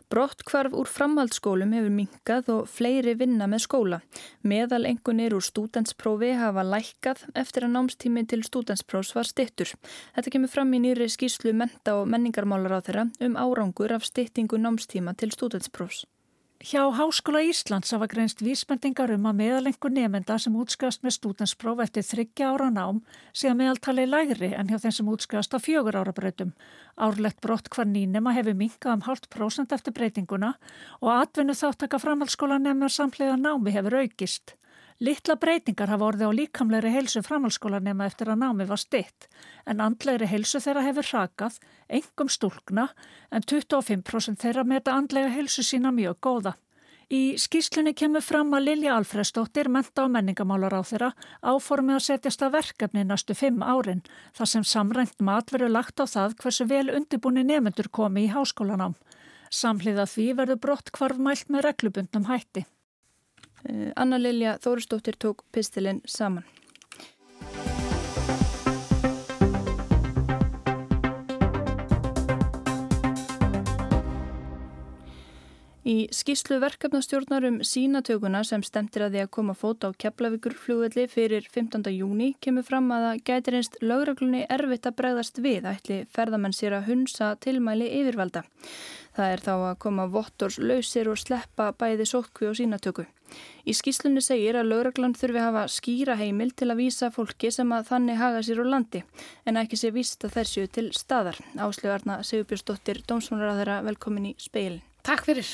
Brottkvarf 0.10 0.74
úr 0.74 0.88
framhaldsskólum 0.90 1.74
hefur 1.76 1.92
minkað 1.94 2.48
og 2.50 2.70
fleiri 2.74 3.14
vinna 3.20 3.46
með 3.46 3.62
skóla. 3.68 4.00
Meðal 4.42 4.88
engunir 4.90 5.36
úr 5.38 5.46
stúdensprófi 5.46 6.32
hafa 6.40 6.64
lækkað 6.66 7.28
eftir 7.38 7.68
að 7.68 7.76
námstími 7.76 8.24
til 8.26 8.42
stúdensprófs 8.48 9.14
var 9.14 9.30
stittur. 9.30 9.76
Þetta 10.16 10.34
kemur 10.34 10.50
fram 10.56 10.74
í 10.74 10.82
nýri 10.82 11.12
skýslu 11.14 11.54
menta 11.54 12.00
og 12.00 12.10
menningarmálar 12.10 12.80
á 12.82 12.86
þeirra 12.88 13.06
um 13.22 13.38
árangur 13.38 13.94
af 13.94 14.08
stittingu 14.10 14.58
námstíma 14.58 15.14
til 15.14 15.30
stúdensprófs. 15.36 16.08
Hjá 16.60 16.92
Háskóla 16.92 17.40
Íslands 17.40 17.94
hafa 17.96 18.08
greinst 18.12 18.42
vísmendingar 18.44 19.14
um 19.16 19.30
að 19.30 19.38
meðalengur 19.40 19.94
nefenda 19.96 20.36
sem 20.44 20.58
útskast 20.60 21.06
með 21.06 21.14
stúdenspróf 21.16 21.80
eftir 21.86 22.04
þryggja 22.04 22.50
ára 22.52 22.68
nám 22.68 23.00
sé 23.32 23.48
að 23.48 23.62
meðaltali 23.62 24.04
lægri 24.04 24.50
en 24.52 24.68
hjá 24.68 24.76
þeim 24.84 24.96
sem 24.98 25.12
útskast 25.14 25.56
á 25.56 25.58
fjögur 25.64 25.96
ára 25.96 26.12
breytum. 26.12 26.52
Árlegt 27.00 27.40
brott 27.40 27.72
hvar 27.72 27.88
nýnema 27.88 28.36
hefur 28.36 28.60
minkað 28.60 28.98
um 28.98 29.06
hálft 29.08 29.32
prósent 29.32 29.72
eftir 29.72 29.96
breytinguna 29.96 30.58
og 31.00 31.14
atvinnu 31.16 31.56
þáttaka 31.56 32.04
framhaldsskóla 32.04 32.60
nefnar 32.60 32.92
samlega 32.92 33.40
námi 33.40 33.72
hefur 33.80 34.02
aukist. 34.04 34.58
Littla 35.00 35.38
breytingar 35.40 35.88
hafa 35.88 36.10
orðið 36.10 36.28
á 36.28 36.32
líkamleiri 36.36 36.90
heilsu 36.92 37.22
framhalskólanema 37.24 38.04
eftir 38.10 38.28
að 38.34 38.42
námi 38.42 38.66
var 38.68 38.80
stitt 38.82 39.30
en 39.64 39.80
andlegri 39.80 40.28
heilsu 40.28 40.60
þeirra 40.60 40.82
hefur 40.84 41.08
hrakað, 41.08 41.60
engum 41.88 42.28
stúlkna 42.28 42.90
en 43.32 43.46
25% 43.48 44.42
þeirra 44.44 44.66
meta 44.68 44.98
andlega 45.00 45.30
heilsu 45.32 45.64
sína 45.64 45.94
mjög 45.96 46.20
góða. 46.28 46.54
Í 47.10 47.40
skýslunni 47.40 47.94
kemur 47.96 48.22
fram 48.22 48.52
að 48.54 48.66
Lilja 48.68 48.98
Alfredsdóttir, 49.00 49.70
menta 49.72 50.04
og 50.04 50.12
menningamálar 50.14 50.76
á 50.76 50.84
þeirra, 50.84 51.10
áformið 51.42 51.96
að 51.96 52.04
setjast 52.06 52.44
að 52.44 52.58
verkefni 52.58 53.06
næstu 53.08 53.38
fimm 53.40 53.64
árin 53.64 54.04
þar 54.36 54.52
sem 54.52 54.66
samrænt 54.68 55.24
mat 55.24 55.54
verður 55.56 55.74
lagt 55.78 56.04
á 56.04 56.06
það 56.12 56.36
hversu 56.44 56.68
vel 56.68 56.92
undirbúni 56.92 57.46
nefnendur 57.48 57.88
komi 57.88 58.28
í 58.28 58.34
háskólanám. 58.36 59.00
Samhliða 59.50 60.06
því 60.12 60.28
verður 60.42 60.62
brott 60.68 60.92
kvarfmælt 60.92 61.48
með 61.48 61.66
reglubundnum 61.70 62.28
hætti. 62.28 62.66
Eh, 63.66 63.92
Anna 63.96 64.18
Lilja 64.18 64.58
Þóristóttir 64.64 65.18
tók 65.20 65.44
pistilinn 65.52 66.02
saman. 66.06 66.46
Í 75.90 76.06
skýslu 76.14 76.60
verkefnastjórnar 76.62 77.48
um 77.48 77.56
sínatökuna 77.66 78.44
sem 78.46 78.62
stemtir 78.62 79.08
að 79.08 79.16
því 79.16 79.22
að 79.24 79.32
koma 79.34 79.56
fót 79.58 79.88
á 79.88 79.90
Keflavíkur 79.90 80.54
flugvelli 80.54 81.08
fyrir 81.10 81.48
15. 81.50 81.90
júni 81.96 82.36
kemur 82.46 82.68
fram 82.68 82.92
að 82.94 83.06
það 83.08 83.22
gætir 83.30 83.58
einst 83.58 83.80
lögreglunni 83.82 84.44
erfitt 84.54 84.86
að 84.86 84.98
bregðast 85.02 85.42
við 85.42 85.66
ætli 85.72 86.02
ferðamenn 86.14 86.54
sér 86.54 86.78
að 86.78 86.92
hunsa 86.92 87.32
tilmæli 87.42 87.90
yfirvalda. 88.04 88.44
Það 89.18 89.34
er 89.34 89.46
þá 89.48 89.54
að 89.56 89.80
koma 89.88 90.06
vottors 90.14 90.60
lausir 90.62 91.10
og 91.10 91.18
sleppa 91.18 91.72
bæði 91.74 92.06
sótkvi 92.12 92.52
og 92.52 92.60
sínatöku. 92.60 93.08
Í 93.70 93.76
skýslunni 93.78 94.24
segir 94.24 94.58
að 94.60 94.72
lögreglan 94.72 95.16
þurfi 95.18 95.44
hafa 95.44 95.66
skýra 95.70 96.16
heimil 96.20 96.50
til 96.58 96.70
að 96.72 96.82
vísa 96.84 97.12
fólki 97.14 97.52
sem 97.54 97.70
að 97.76 97.90
þannig 97.92 98.22
haga 98.22 98.42
sér 98.46 98.64
úr 98.64 98.72
landi 98.72 99.04
en 99.46 99.60
ekki 99.62 99.80
sé 99.80 99.94
víst 99.96 100.26
að 100.26 100.40
þessu 100.40 100.66
til 100.74 100.88
staðar. 100.96 101.38
Áslögarna 101.60 102.22
Sigurbjörnsdóttir, 102.26 103.04
dómsmálar 103.08 103.54
að 103.54 103.62
þeirra 103.62 103.78
velkomin 103.92 104.32
í 104.32 104.36
speilin. 104.42 104.82
Takk 105.06 105.28
fyrir. 105.30 105.54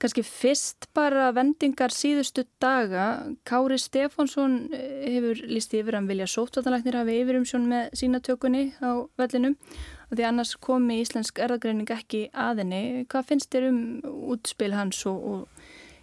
Kanski 0.00 0.22
fyrst 0.24 0.86
bara 0.96 1.26
vendingar 1.36 1.92
síðustu 1.92 2.46
daga. 2.62 3.34
Kári 3.44 3.76
Stefánsson 3.76 4.54
eh, 4.72 5.10
hefur 5.12 5.42
líst 5.50 5.74
yfir 5.76 5.98
að 5.98 6.08
vilja 6.08 6.28
sótvatanlæknir 6.32 6.96
hafi 6.96 7.18
yfirumsjón 7.20 7.66
með 7.68 7.90
sínatökunni 8.00 8.62
á 8.80 9.04
vellinum 9.20 9.58
og 10.08 10.14
því 10.14 10.26
annars 10.30 10.54
komi 10.56 11.02
íslensk 11.02 11.42
erðagreining 11.44 11.92
ekki 11.92 12.22
aðinni. 12.32 13.04
Hvað 13.12 13.28
finnst 13.28 13.52
þér 13.52 13.68
um 13.68 13.82
útspil 14.32 14.72
hans 14.72 15.02
og, 15.10 15.20
og 15.20 15.59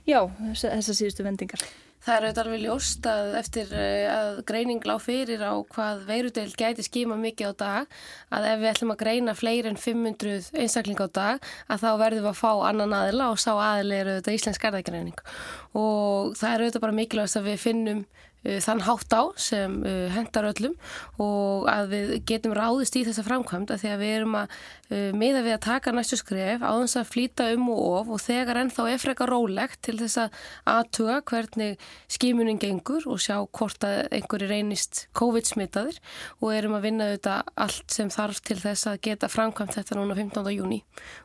já, 0.07 0.21
þessar 0.55 0.97
síðustu 1.01 1.27
vendingar? 1.27 1.67
Það 2.07 2.13
er 2.15 2.23
auðvitað 2.23 2.45
alveg 2.45 2.61
ljóst 2.63 3.07
að 3.09 3.33
eftir 3.35 3.71
eh, 3.75 4.05
að 4.07 4.37
greining 4.47 4.85
lág 4.87 5.01
fyrir 5.03 5.41
á 5.43 5.59
hvað 5.73 6.05
veirudel 6.07 6.45
gæti 6.55 6.85
skíma 6.85 7.17
mikið 7.19 7.51
á 7.51 7.53
dag 7.59 7.97
að 8.31 8.47
ef 8.53 8.61
við 8.61 8.69
ætlum 8.69 8.93
að 8.93 9.01
greina 9.01 9.33
fleiri 9.35 9.73
en 9.73 9.81
500 9.81 10.47
einstakling 10.55 11.01
á 11.03 11.07
dag 11.11 11.49
að 11.67 11.83
þá 11.83 11.89
verðum 11.99 12.27
við 12.27 12.31
að 12.31 12.39
fá 12.39 12.51
annan 12.69 12.95
aðila 12.95 13.27
og 13.33 13.41
sá 13.43 13.51
aðila 13.57 13.97
er 13.97 14.11
auðvitað 14.13 14.37
íslensk 14.39 14.69
erðagreining 14.69 15.19
og 15.73 16.37
það 16.39 16.53
er 16.53 16.63
auðvitað 16.63 16.85
bara 16.85 16.97
mikilvægast 17.01 17.41
að 17.41 17.49
við 17.49 17.59
finnum 17.65 18.01
þann 18.63 18.83
hátt 18.87 19.13
á 19.13 19.23
sem 19.39 19.77
uh, 19.83 20.07
hendar 20.13 20.47
öllum 20.51 20.75
og 21.21 21.67
að 21.71 21.93
við 21.93 22.13
getum 22.29 22.55
ráðist 22.55 22.95
í 22.99 23.03
þessa 23.07 23.25
framkvæmda 23.27 23.77
því 23.81 23.91
að 23.91 24.03
við 24.03 24.13
erum 24.17 24.37
að 24.39 24.53
uh, 24.55 25.11
miða 25.17 25.43
við 25.45 25.55
að 25.55 25.65
taka 25.67 25.93
næstu 25.95 26.19
skref 26.21 26.63
á 26.63 26.71
þess 26.71 26.99
að 27.01 27.11
flýta 27.11 27.49
um 27.55 27.67
og 27.73 27.81
of 27.87 28.13
og 28.15 28.23
þegar 28.23 28.61
ennþá 28.63 28.87
er 28.91 29.03
frekar 29.03 29.33
rólegt 29.33 29.81
til 29.87 29.97
þess 29.99 30.21
að 30.23 30.39
aðtuga 30.73 31.19
hvernig 31.31 31.87
skimunin 32.17 32.61
gengur 32.61 33.07
og 33.11 33.21
sjá 33.23 33.35
hvort 33.43 33.87
að 33.87 34.07
einhverju 34.17 34.51
reynist 34.51 35.05
COVID-smitaðir 35.17 35.99
og 36.39 36.55
erum 36.55 36.77
að 36.77 36.87
vinna 36.87 37.11
auðvitað 37.11 37.53
allt 37.67 37.99
sem 37.99 38.13
þarf 38.13 38.41
til 38.47 38.59
þess 38.61 38.91
að 38.93 39.01
geta 39.09 39.31
framkvæmt 39.31 39.77
þetta 39.77 39.99
núna 39.99 40.17
15. 40.17 40.53
júni 40.55 40.81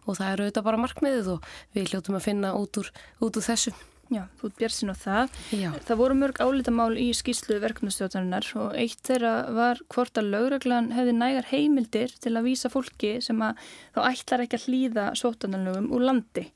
og 0.06 0.18
það 0.18 0.28
eru 0.32 0.48
auðvitað 0.48 0.68
bara 0.68 0.84
markmiðið 0.86 1.32
og 1.36 1.48
við 1.76 1.92
hljóttum 1.92 2.18
að 2.18 2.28
finna 2.28 2.54
út 2.58 2.82
úr, 2.82 2.92
út 3.22 3.38
úr 3.38 3.50
þessu. 3.52 3.74
Já, 4.11 4.26
þú 4.40 4.49
er 4.49 4.54
björnsin 4.59 4.92
á 4.92 4.97
það. 4.99 5.37
Já. 5.56 5.68
Það 5.87 6.00
voru 6.02 6.16
mörg 6.18 6.40
álítamál 6.42 6.92
í 7.00 7.06
skýslu 7.16 7.59
verkefnastjóðarinnar 7.62 8.49
og 8.61 8.75
eitt 8.76 9.00
þeirra 9.09 9.35
var 9.56 9.82
hvort 9.94 10.21
að 10.21 10.32
lauraglan 10.35 10.90
hefði 10.97 11.14
nægar 11.16 11.49
heimildir 11.52 12.12
til 12.21 12.35
að 12.35 12.49
vísa 12.50 12.73
fólki 12.73 13.14
sem 13.25 13.40
að 13.44 13.61
þá 13.94 14.00
ætlar 14.11 14.44
ekki 14.44 14.59
að 14.59 14.66
hlýða 14.68 15.06
sótananlögum 15.23 15.92
úr 15.97 16.09
landi 16.11 16.49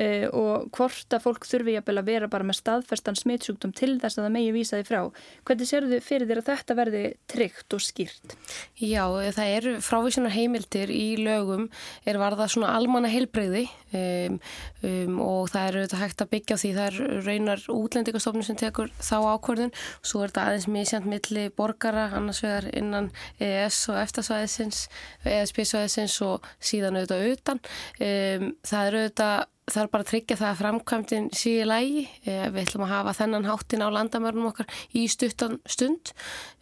uh, 0.00 0.26
og 0.34 0.68
hvort 0.74 1.16
að 1.16 1.24
fólk 1.26 1.48
þurfi 1.48 1.76
að 1.80 2.02
vera 2.06 2.30
bara 2.30 2.46
með 2.46 2.60
staðferstan 2.60 3.18
smittsjúkdóm 3.18 3.74
til 3.76 3.94
þess 4.02 4.18
að 4.18 4.26
það 4.26 4.34
megi 4.36 4.54
vísa 4.54 4.80
því 4.80 4.88
frá. 4.88 5.00
Hvernig 5.46 5.70
sér 5.70 5.88
þau 5.90 6.00
fyrir 6.04 6.30
þér 6.30 6.42
að 6.42 6.50
þetta 6.50 6.78
verði 6.80 7.04
tryggt 7.30 7.76
og 7.76 7.84
skýrt? 7.84 8.36
Já, 8.80 9.04
það 9.36 9.54
eru 9.58 9.74
frávísunar 9.84 10.34
heimildir 10.34 10.92
í 10.94 11.06
lögum 11.20 11.68
er 12.08 12.18
varða 12.20 12.48
svona 12.50 12.74
almanna 12.76 13.10
heilbreyði 13.12 13.64
um, 13.94 14.38
um, 14.82 15.20
og 15.24 15.50
það 15.52 15.68
eru 15.68 15.84
þetta 15.84 16.02
hægt 16.02 16.24
að 16.24 16.32
byggja 16.34 16.58
því 16.60 16.72
það 16.78 16.88
er 16.88 17.24
raunar 17.28 17.64
útlendingastofnum 17.74 18.46
sem 18.46 18.58
tekur 18.60 18.92
þá 18.98 19.16
ákvörðun 19.34 19.72
og 19.74 20.10
svo 20.10 20.24
er 20.24 20.32
þetta 20.32 20.46
aðeins 20.48 20.68
mísjönd 20.74 21.10
milli 21.10 21.46
borgara 21.56 22.08
annars 22.18 22.42
vegar 22.44 22.68
innan 22.74 23.10
ES 23.42 23.80
og 23.92 24.00
eftirsvæðisins, 24.02 24.84
ESP-svæðisins 25.28 26.18
og 26.26 26.46
síðan 26.58 27.00
auðvitað 27.00 27.34
utan. 27.34 27.64
Um, 27.98 28.48
það 28.64 28.90
eru 28.90 29.04
auðvitað 29.04 29.50
það 29.70 29.80
er 29.82 29.90
bara 29.92 30.04
að 30.04 30.10
tryggja 30.10 30.36
það 30.38 30.50
að 30.50 30.58
framkvæmdinn 30.60 31.28
sé 31.36 31.52
í 31.62 31.68
lægi. 31.68 32.02
Eh, 32.28 32.48
við 32.52 32.66
ætlum 32.66 32.84
að 32.86 32.92
hafa 32.92 33.14
þennan 33.20 33.48
háttin 33.48 33.84
á 33.84 33.88
landamörnum 33.94 34.50
okkar 34.50 34.80
í 34.92 35.04
stuttan 35.08 35.56
stund. 35.64 36.12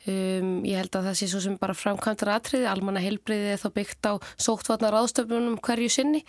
Um, 0.03 0.65
ég 0.67 0.81
held 0.81 0.97
að 0.99 1.05
það 1.07 1.19
sé 1.21 1.29
svo 1.31 1.41
sem 1.45 1.55
bara 1.61 1.77
framkvæmdar 1.79 2.33
aðtriði, 2.35 2.67
almanna 2.67 3.03
heilbreyði 3.05 3.53
er 3.53 3.61
þá 3.63 3.69
byggt 3.77 4.09
á 4.11 4.13
sóttvarnar 4.35 4.97
áðstöfnum 4.99 5.61
hverju 5.63 5.93
sinni 5.95 6.25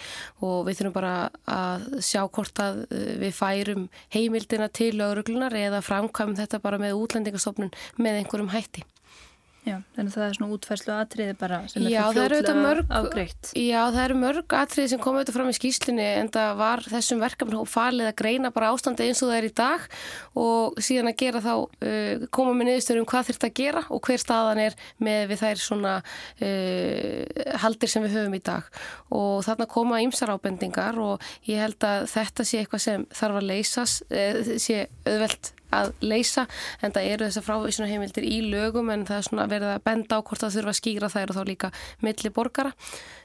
og 0.45 0.67
við 0.67 0.77
þurfum 0.77 0.95
bara 0.99 1.13
að 1.49 1.87
sjá 2.05 2.21
hvort 2.27 2.61
að 2.61 2.83
eh, 2.93 3.15
við 3.23 3.33
færum 3.39 3.87
heimildina 4.13 4.69
til 4.69 4.93
lauruglunar 4.99 5.57
eða 5.57 5.81
framkvæmum 5.85 6.37
þetta 6.37 6.61
bara 6.61 6.81
með 6.81 6.99
útlendingastofnun 7.01 7.73
með 7.97 8.21
einhverjum 8.21 8.53
hætti. 8.53 8.85
Já, 9.63 9.77
þannig 9.95 10.09
að 10.09 10.15
það 10.17 10.25
er 10.25 10.33
svona 10.35 10.55
útfærslu 10.57 10.91
atriði 10.91 11.33
bara 11.39 11.57
sem 11.71 11.85
er 11.87 11.93
fljóðlega 11.93 12.71
afgreitt. 12.97 13.51
Já, 13.55 13.79
það 13.93 13.99
eru 14.01 14.17
mörg 14.19 14.55
atriði 14.59 14.91
sem 14.91 15.01
komið 15.03 15.23
þetta 15.23 15.35
fram 15.37 15.51
í 15.51 15.55
skýslinni 15.55 16.07
en 16.19 16.31
það 16.35 16.51
var 16.59 16.83
þessum 16.91 17.23
verkefni 17.23 17.61
farlið 17.71 18.09
að 18.09 18.17
greina 18.19 18.51
bara 18.51 18.73
ástandi 18.73 19.07
eins 19.07 19.23
og 19.23 19.31
það 19.31 19.37
er 19.37 19.47
í 19.47 19.53
dag 19.61 19.85
og 20.43 20.83
síðan 20.83 21.11
að 21.13 21.17
gera 21.23 21.43
þá, 21.47 21.53
uh, 21.63 22.27
koma 22.35 22.57
með 22.59 22.69
niðurstörum 22.73 23.07
hvað 23.13 23.29
þurft 23.29 23.47
að 23.47 23.55
gera 23.61 23.85
og 23.87 24.03
hver 24.03 24.23
staðan 24.25 24.63
er 24.65 24.77
með 25.07 25.25
við 25.31 25.43
þær 25.45 25.63
svona 25.63 25.95
uh, 26.03 27.57
haldir 27.63 27.95
sem 27.95 28.03
við 28.03 28.19
höfum 28.19 28.35
í 28.35 28.43
dag 28.43 28.83
og 29.15 29.33
þarna 29.47 29.71
koma 29.71 30.03
ymsar 30.03 30.35
ábendingar 30.35 30.99
og 30.99 31.33
ég 31.47 31.63
held 31.63 31.87
að 31.87 32.09
þetta 32.11 32.49
sé 32.51 32.59
eitthvað 32.65 32.87
sem 32.89 33.09
þarf 33.15 33.39
að 33.39 33.51
leysas, 33.53 33.99
uh, 34.11 34.55
sé 34.59 34.89
auðvelt 35.07 35.55
að 35.73 35.91
leysa 36.05 36.45
en 36.81 36.93
það 36.95 37.09
eru 37.13 37.27
þessar 37.29 37.47
frávísuna 37.47 37.89
heimildir 37.89 38.27
í 38.27 38.39
lögum 38.51 38.91
en 38.93 39.05
það 39.07 39.19
er 39.19 39.27
svona 39.29 39.47
verið 39.51 39.73
að 39.73 39.85
benda 39.89 40.19
á 40.19 40.25
hvort 40.25 40.43
það 40.43 40.55
þurfa 40.57 40.73
að 40.73 40.79
skýra 40.79 41.11
þær 41.13 41.33
og 41.33 41.39
þá 41.39 41.43
líka 41.49 41.71
milli 42.03 42.33
borgara. 42.33 42.75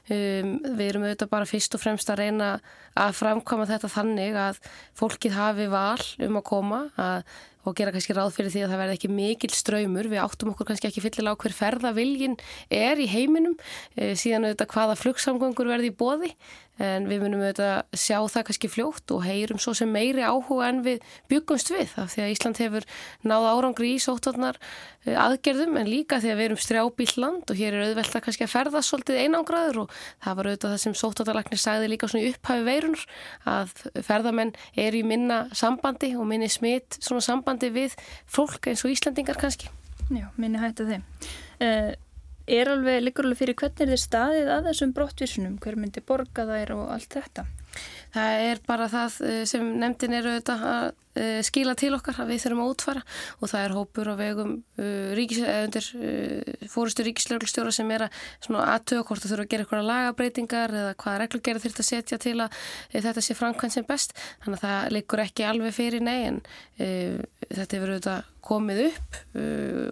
Um, 0.09 0.55
við 0.63 0.85
erum 0.87 1.05
auðvitað 1.05 1.33
bara 1.35 1.49
fyrst 1.49 1.77
og 1.77 1.83
fremst 1.83 2.09
að 2.09 2.23
reyna 2.23 2.49
að 2.97 3.15
framkvæma 3.19 3.69
þetta 3.69 3.93
þannig 3.93 4.41
að 4.41 4.59
fólkið 4.97 5.37
hafi 5.37 5.69
val 5.71 6.01
um 6.25 6.39
að 6.41 6.47
koma 6.49 6.81
að 6.97 7.37
og 7.67 7.75
gera 7.75 7.93
kannski 7.95 8.15
ráð 8.15 8.31
fyrir 8.37 8.53
því 8.53 8.63
að 8.65 8.71
það 8.73 8.81
verði 8.83 8.97
ekki 8.97 9.11
mikil 9.11 9.51
ströymur. 9.55 10.09
Við 10.11 10.23
áttum 10.23 10.53
okkur 10.53 10.69
kannski 10.69 10.89
ekki 10.89 11.03
fyllilega 11.03 11.35
á 11.35 11.41
hver 11.43 11.55
ferðavilgin 11.57 12.39
er 12.71 13.01
í 13.01 13.09
heiminum, 13.11 13.57
e, 13.95 14.13
síðan 14.19 14.47
auðvitað 14.47 14.73
hvaða 14.75 14.97
flugsamgöngur 15.03 15.71
verði 15.73 15.91
í 15.91 15.97
bóði 15.99 16.33
en 16.79 17.07
við 17.09 17.23
munum 17.25 17.43
auðvitað 17.43 17.97
sjá 17.99 18.17
það 18.31 18.45
kannski 18.47 18.69
fljótt 18.71 19.11
og 19.11 19.25
heyrum 19.25 19.59
svo 19.59 19.73
sem 19.75 19.89
meiri 19.91 20.23
áhuga 20.23 20.69
en 20.69 20.79
við 20.85 21.03
byggumst 21.31 21.73
við 21.73 21.91
af 21.99 22.13
því 22.13 22.23
að 22.23 22.31
Ísland 22.35 22.61
hefur 22.63 22.87
náða 23.27 23.51
árangri 23.57 23.89
í 23.95 23.99
sóttvarnar 23.99 24.59
e, 25.03 25.11
aðgerðum 25.11 25.75
en 25.81 25.91
líka 25.91 26.21
því 26.23 26.31
að 26.31 26.39
við 26.39 26.47
erum 26.47 26.61
strjábíl 26.63 27.09
land 27.19 27.51
og 27.51 27.59
hér 27.59 27.75
er 27.75 27.89
auðvelt 27.89 28.15
að 28.15 28.25
kannski 28.27 28.47
að 28.47 28.53
ferða 28.53 28.83
svolítið 28.87 29.19
einangraður 29.25 29.81
og 29.83 29.97
það 30.23 30.39
var 30.39 30.49
auðvitað 30.49 30.75
það 30.75 30.83
sem 30.85 30.97
sóttvarnarlagnir 31.01 31.63
sagði 31.65 31.91
líka 31.91 32.11
svona 32.11 32.31
upphafi 32.31 32.65
veirunar 32.69 33.05
að 33.57 33.75
ferðamenn 34.07 34.55
er 34.79 34.95
í 34.95 35.03
minna 35.03 35.41
sambandi 35.51 36.13
og 36.15 36.29
minni 36.31 36.47
smitt 36.51 37.01
svona 37.03 37.25
sambandi 37.25 37.48
sambandi 37.49 37.71
við 37.73 37.95
fólk 38.29 38.69
eins 38.69 38.85
og 38.85 38.93
Íslandingar 38.93 39.39
kannski. 39.39 39.69
Já, 40.09 40.29
minni 40.37 40.59
hætti 40.61 40.85
þeim. 40.85 41.03
Uh, 41.61 41.93
er 42.49 42.69
alveg, 42.69 43.01
liggur 43.03 43.25
alveg 43.25 43.41
fyrir 43.41 43.57
hvernig 43.57 43.81
er 43.85 43.93
þið 43.93 44.01
staðið 44.03 44.51
að 44.53 44.69
þessum 44.69 44.93
brottvísunum, 44.93 45.57
hver 45.61 45.77
myndi 45.77 46.01
borga 46.01 46.45
þær 46.45 46.73
og 46.77 46.85
allt 46.93 47.17
þetta? 47.17 47.45
Það 48.13 48.47
er 48.47 48.63
bara 48.67 48.89
það 48.89 49.19
eh, 49.27 49.43
sem 49.49 49.67
nefndin 49.81 50.17
eru 50.17 50.33
auðvitað 50.33 50.65
að 50.69 50.87
uh, 51.19 51.39
skila 51.45 51.75
til 51.77 51.91
okkar 51.97 52.21
að 52.23 52.31
við 52.33 52.41
þurfum 52.43 52.61
að 52.63 52.71
útfara 52.73 53.03
og 53.39 53.51
það 53.51 53.65
er 53.65 53.75
hópur 53.75 54.09
á 54.09 54.15
vegum 54.19 54.53
uh, 54.79 55.11
ríkis, 55.17 55.41
undir 55.43 55.89
uh, 55.99 56.65
fórustu 56.71 57.05
ríkislauglustjóra 57.07 57.73
sem 57.75 57.93
er 57.95 58.07
að 58.07 58.57
aðtöða 58.63 59.05
hvort 59.09 59.23
það 59.23 59.33
þurfa 59.33 59.45
að 59.45 59.51
gera 59.53 59.65
eitthvað 59.65 59.89
lagabreitingar 59.89 60.75
eða 60.81 60.95
hvaða 61.03 61.21
reglugerð 61.23 61.65
þurft 61.65 61.83
að 61.83 61.89
setja 61.91 62.21
til 62.21 62.35
að 62.45 62.57
þetta 62.95 63.25
sé 63.25 63.37
framkvæmt 63.37 63.77
sem 63.77 63.87
best 63.89 64.17
þannig 64.17 64.57
að 64.57 64.65
það 64.65 64.97
leikur 64.97 65.23
ekki 65.25 65.47
alveg 65.49 65.77
fyrir 65.77 66.05
nei 66.05 66.19
en 66.31 66.41
þetta 66.79 67.77
hefur 67.77 67.95
auðvitað 67.95 68.35
komið 68.49 68.83
upp 68.87 69.17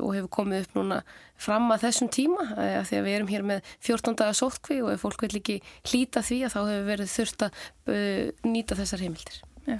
og 0.01 0.13
hefur 0.15 0.29
komið 0.39 0.63
upp 0.63 0.77
núna 0.77 1.01
fram 1.37 1.69
að 1.73 1.83
þessum 1.85 2.09
tíma 2.13 2.45
að 2.55 2.87
því 2.89 2.99
að 2.99 3.05
við 3.05 3.15
erum 3.15 3.29
hér 3.29 3.45
með 3.45 3.71
14. 3.85 4.15
daga 4.17 4.35
sótkvi 4.37 4.79
og 4.81 4.91
ef 4.93 5.03
fólk 5.05 5.25
vil 5.25 5.39
ekki 5.39 5.57
hlýta 5.85 6.23
því 6.25 6.39
að 6.47 6.55
þá 6.55 6.59
hefur 6.63 6.87
verið 6.87 7.11
þurft 7.13 7.45
að 7.45 7.59
uh, 8.07 8.47
nýta 8.47 8.77
þessar 8.79 9.03
heimildir. 9.05 9.41
Já. 9.67 9.79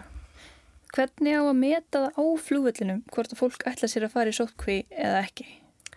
Hvernig 0.96 1.36
á 1.36 1.44
að 1.44 1.58
meta 1.60 2.04
það 2.06 2.20
á 2.20 2.24
flúvöldinum 2.48 3.00
hvort 3.14 3.34
að 3.34 3.42
fólk 3.42 3.66
ætla 3.70 3.90
sér 3.92 4.08
að 4.08 4.14
fara 4.16 4.32
í 4.32 4.38
sótkvi 4.38 4.78
eða 4.92 5.24
ekki? 5.26 5.48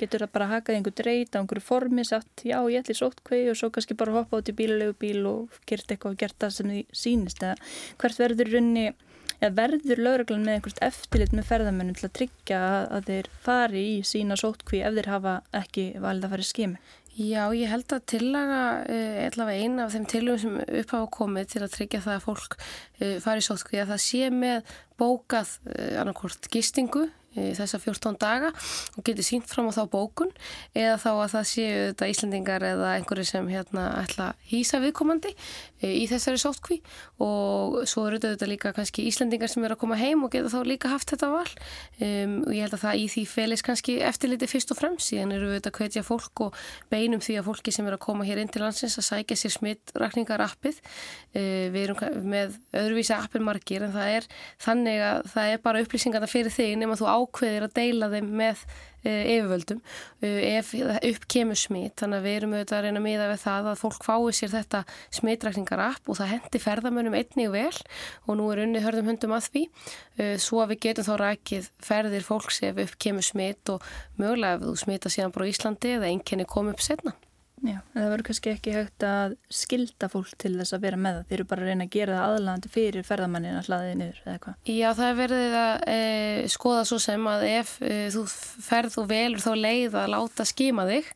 Getur 0.01 0.25
það 0.25 0.33
bara 0.35 0.47
að 0.47 0.55
haka 0.55 0.75
einhver 0.75 0.97
dreit 0.97 1.37
á 1.37 1.41
einhverju 1.41 1.63
formi 1.63 2.05
satt, 2.09 2.43
já 2.43 2.57
ég 2.73 2.81
ætla 2.81 2.97
í 2.97 2.99
sótkvi 2.99 3.41
og 3.53 3.59
svo 3.61 3.71
kannski 3.73 3.97
bara 4.01 4.17
hoppa 4.17 4.41
út 4.41 4.51
í 4.51 4.57
bílulegu 4.57 4.97
bíl 5.01 5.23
og 5.29 5.61
gert 5.69 5.93
eitthvað 5.93 6.17
og 6.17 6.21
gert 6.23 6.39
það 6.41 6.57
sem 6.57 6.73
því 6.73 6.83
sínist 7.03 7.45
eða 7.45 7.57
hvert 8.01 8.21
verður 8.23 8.53
runni 8.57 8.87
eða 9.41 9.53
verður 9.57 10.03
lauruglan 10.05 10.45
með 10.45 10.59
einhvert 10.59 10.81
eftirlit 10.85 11.35
með 11.37 11.49
ferðamennum 11.49 11.97
til 11.97 12.09
að 12.09 12.17
tryggja 12.19 12.61
að 12.97 13.11
þeir 13.11 13.31
fari 13.45 13.85
í 13.95 13.99
sína 14.07 14.37
sótkví 14.41 14.83
ef 14.85 14.97
þeir 14.97 15.13
hafa 15.15 15.37
ekki 15.63 15.87
valið 16.01 16.27
að 16.27 16.35
fara 16.35 16.47
í 16.47 16.51
skimi? 16.51 16.81
Já, 17.19 17.51
ég 17.59 17.67
held 17.67 17.91
að 17.91 18.05
tillaga 18.13 18.61
eh, 18.87 19.25
allavega 19.27 19.65
eina 19.65 19.87
af 19.87 19.95
þeim 19.97 20.05
tillögum 20.13 20.41
sem 20.41 20.59
upphafa 20.63 21.09
komið 21.17 21.49
til 21.51 21.63
að 21.65 21.73
tryggja 21.75 22.03
það 22.05 22.15
að 22.15 22.27
fólk 22.29 22.55
eh, 22.57 23.17
fari 23.25 23.43
í 23.43 23.47
sótkví 23.47 23.81
að 23.83 23.91
það 23.91 24.03
sé 24.05 24.29
með 24.31 24.71
bókað 25.01 25.57
eh, 25.75 25.97
annarkort 25.99 26.47
gistingu 26.55 27.09
þessa 27.35 27.79
14 27.79 28.19
daga 28.21 28.51
og 28.97 29.05
geti 29.07 29.25
sínt 29.27 29.47
fram 29.51 29.71
á 29.71 29.73
þá 29.75 29.85
bókun 29.93 30.33
eða 30.75 30.97
þá 30.99 31.11
að 31.13 31.29
það 31.35 31.45
séu 31.51 31.75
þetta 31.91 32.09
Íslandingar 32.11 32.65
eða 32.67 32.95
einhverju 32.99 33.27
sem 33.29 33.51
hérna 33.51 33.85
ætla 34.01 34.33
hýsa 34.51 34.81
viðkomandi 34.83 35.31
e, 35.81 35.93
í 36.03 36.07
þessari 36.11 36.41
sótkví 36.43 36.81
og 37.23 37.81
svo 37.91 38.07
eru 38.09 38.21
þetta 38.23 38.49
líka 38.51 38.73
kannski 38.75 39.05
Íslandingar 39.09 39.51
sem 39.53 39.65
eru 39.65 39.77
að 39.77 39.83
koma 39.85 39.99
heim 40.01 40.25
og 40.27 40.33
geta 40.35 40.51
þá 40.53 40.59
líka 40.67 40.91
haft 40.91 41.13
þetta 41.13 41.31
val. 41.33 41.47
Um, 42.01 42.37
og 42.47 42.55
ég 42.57 42.65
held 42.65 42.77
að 42.77 42.85
það 42.85 43.01
í 43.01 43.07
því 43.15 43.25
felis 43.31 43.65
kannski 43.67 43.97
eftirliti 44.07 44.49
fyrst 44.51 44.75
og 44.75 44.81
fremst. 44.81 45.11
Síðan 45.11 45.35
eru 45.37 45.51
við 45.51 45.61
þetta 45.61 45.73
að 45.73 45.77
kveitja 45.79 46.05
fólk 46.07 46.45
og 46.47 46.59
beinum 46.93 47.23
því 47.25 47.39
að 47.41 47.49
fólki 47.51 47.75
sem 47.75 47.87
eru 47.87 47.99
að 47.99 48.05
koma 48.07 48.27
hér 48.29 48.43
inn 48.43 48.51
til 48.53 48.65
landsins 48.65 48.99
að 49.01 49.09
sækja 49.11 49.39
sér 49.39 49.55
smittrakningar 49.57 50.45
appið 50.45 50.81
e, 51.35 51.43
við 51.73 51.83
erum 51.85 52.27
með 52.31 52.59
öðruvísi 52.81 53.15
appir 53.17 53.45
margir 53.45 53.87
en 53.87 53.95
það 53.95 54.17
er 54.19 54.29
þannig 54.63 55.05
að 55.07 55.31
það 55.35 55.55
er 55.55 55.65
bara 55.65 55.85
upplýsingarna 55.85 56.31
fyrir 56.31 56.55
þig 56.55 56.77
nema 56.81 56.99
þú 56.99 57.11
ákveðir 57.21 57.67
að 57.67 57.75
deila 57.77 58.09
þeim 58.13 58.31
með 58.41 58.63
uh, 58.65 59.23
yfirvöldum. 59.35 59.81
Uh, 60.23 60.41
ef 60.51 60.73
upp 60.75 61.27
kemur 61.31 61.61
smitt 61.61 62.03
þannig 62.03 62.21
að 62.21 62.27
við 62.27 62.37
erum 62.41 62.57
auðvitað 62.57 62.79
að 62.79 62.85
reyna 62.87 63.05
miða 63.05 63.31
við 63.31 63.43
það 63.45 63.71
að 63.73 63.81
fólk 63.85 64.09
fái 64.09 64.37
sér 64.41 64.53
þetta 64.57 64.83
smittrækningar 65.21 65.85
app 65.87 66.11
og 66.11 66.21
það 66.21 66.33
hendi 66.35 66.63
ferðamönnum 66.67 67.19
einnig 67.21 67.55
vel 67.55 67.81
og 68.27 68.39
nú 68.41 68.51
er 68.53 68.65
unni 68.67 68.85
hörðum 68.85 69.15
hundum 69.15 69.37
að 69.39 69.49
því. 69.49 69.65
Uh, 70.19 70.37
svo 70.43 70.63
að 70.65 70.75
við 70.75 70.85
getum 70.89 71.09
þá 71.09 71.15
rækið 71.25 71.73
ferðir 71.91 72.29
fólks 72.29 72.63
ef 72.69 72.85
upp 72.87 73.01
kemur 73.01 73.27
smitt 73.27 73.75
og 73.75 73.91
mögulega 74.21 74.61
ef 74.61 74.69
þú 74.69 74.79
smita 74.85 75.13
síðan 75.13 75.35
bara 75.35 75.51
Íslandi 75.51 75.99
eða 75.99 76.13
einkenni 76.13 76.49
kom 76.49 76.73
upp 76.73 76.85
setna 76.85 77.17
Já, 77.61 77.77
það 77.93 78.07
verður 78.09 78.25
kannski 78.25 78.51
ekki 78.55 78.73
hægt 78.73 79.05
að 79.05 79.35
skilda 79.53 80.09
fólk 80.09 80.31
til 80.41 80.55
þess 80.55 80.73
að 80.73 80.85
vera 80.87 80.99
með 81.01 81.17
það. 81.19 81.27
Þeir 81.29 81.37
eru 81.37 81.47
bara 81.51 81.65
að 81.65 81.69
reyna 81.69 81.87
að 81.87 81.93
gera 81.93 82.15
það 82.17 82.37
aðlandi 82.37 82.71
fyrir 82.73 83.05
ferðamannin 83.05 83.59
að 83.59 83.69
hlaðið 83.69 83.93
niður 84.01 84.21
eða 84.25 84.37
hvað. 84.47 84.55
Já, 84.73 84.87
það 84.97 85.11
er 85.11 85.19
verið 85.19 85.57
að 85.61 85.85
e, 85.93 85.99
skoða 86.55 86.87
svo 86.89 86.99
sem 87.05 87.29
að 87.33 87.45
ef 87.51 87.75
e, 87.85 87.99
þú 88.15 88.25
ferð 88.65 88.97
og 89.03 89.11
velur 89.11 89.45
þá 89.45 89.51
leið 89.61 89.99
að 90.01 90.13
láta 90.15 90.47
skima 90.49 90.87
þig 90.89 91.11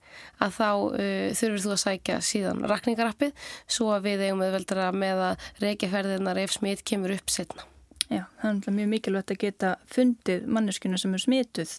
að 0.45 0.57
þá 0.59 0.69
e, 1.01 1.09
þurfur 1.41 1.65
þú 1.65 1.73
að 1.77 1.83
sækja 1.87 2.19
síðan 2.29 2.65
rakningarappið 2.75 3.49
svo 3.79 3.89
að 3.97 4.11
við 4.11 4.27
eigum 4.27 4.45
meðveldara 4.45 4.91
með 4.93 5.25
að 5.31 5.49
reykja 5.65 5.93
ferðirnar 5.97 6.45
ef 6.45 6.59
smitt 6.59 6.85
kemur 6.85 7.17
upp 7.17 7.33
setna. 7.33 7.65
Já, 8.13 8.27
það 8.43 8.69
er 8.69 8.77
mjög 8.77 8.89
mikilvægt 8.93 9.33
að 9.33 9.43
geta 9.47 9.75
fundið 9.89 10.45
manneskuna 10.53 11.01
sem 11.01 11.17
er 11.17 11.25
smituð 11.25 11.79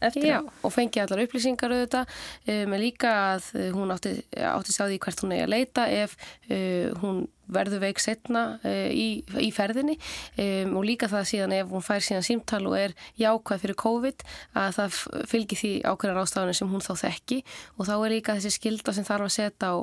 eftir 0.00 0.28
Já, 0.28 0.38
og 0.40 0.72
fengi 0.74 1.02
allar 1.02 1.24
upplýsingar 1.24 1.74
auðvitað, 1.74 2.14
um, 2.54 2.78
líka 2.80 3.12
að 3.34 3.50
hún 3.74 3.92
átti, 3.94 4.16
átti 4.36 4.74
sáði 4.74 5.00
hvert 5.02 5.24
hún 5.24 5.36
er 5.36 5.44
að 5.46 5.54
leita 5.54 5.86
ef 5.90 6.16
uh, 6.50 6.90
hún 7.02 7.26
verður 7.50 7.82
veik 7.82 8.00
setna 8.02 8.42
uh, 8.62 8.88
í, 8.94 9.22
í 9.42 9.50
ferðinni. 9.54 9.96
Um, 10.38 10.76
og 10.78 10.86
líka 10.86 11.10
það 11.10 11.28
síðan 11.32 11.56
ef 11.58 11.74
hún 11.74 11.84
fær 11.84 12.04
síðan 12.04 12.26
símtal 12.26 12.62
og 12.70 12.76
er 12.78 12.94
jákvæð 13.20 13.64
fyrir 13.64 13.78
COVID 13.82 14.24
að 14.60 14.70
það 14.78 15.00
fylgir 15.32 15.62
því 15.62 15.72
ákveðar 15.90 16.22
ástafanir 16.22 16.60
sem 16.60 16.70
hún 16.70 16.84
þá 16.84 16.92
þekki. 17.04 17.42
Og 17.76 17.90
þá 17.90 17.94
er 17.96 18.14
líka 18.14 18.38
þessi 18.38 18.54
skilda 18.56 18.94
sem 18.96 19.08
þarf 19.08 19.28
að 19.28 19.36
setja 19.36 19.74
á 19.74 19.76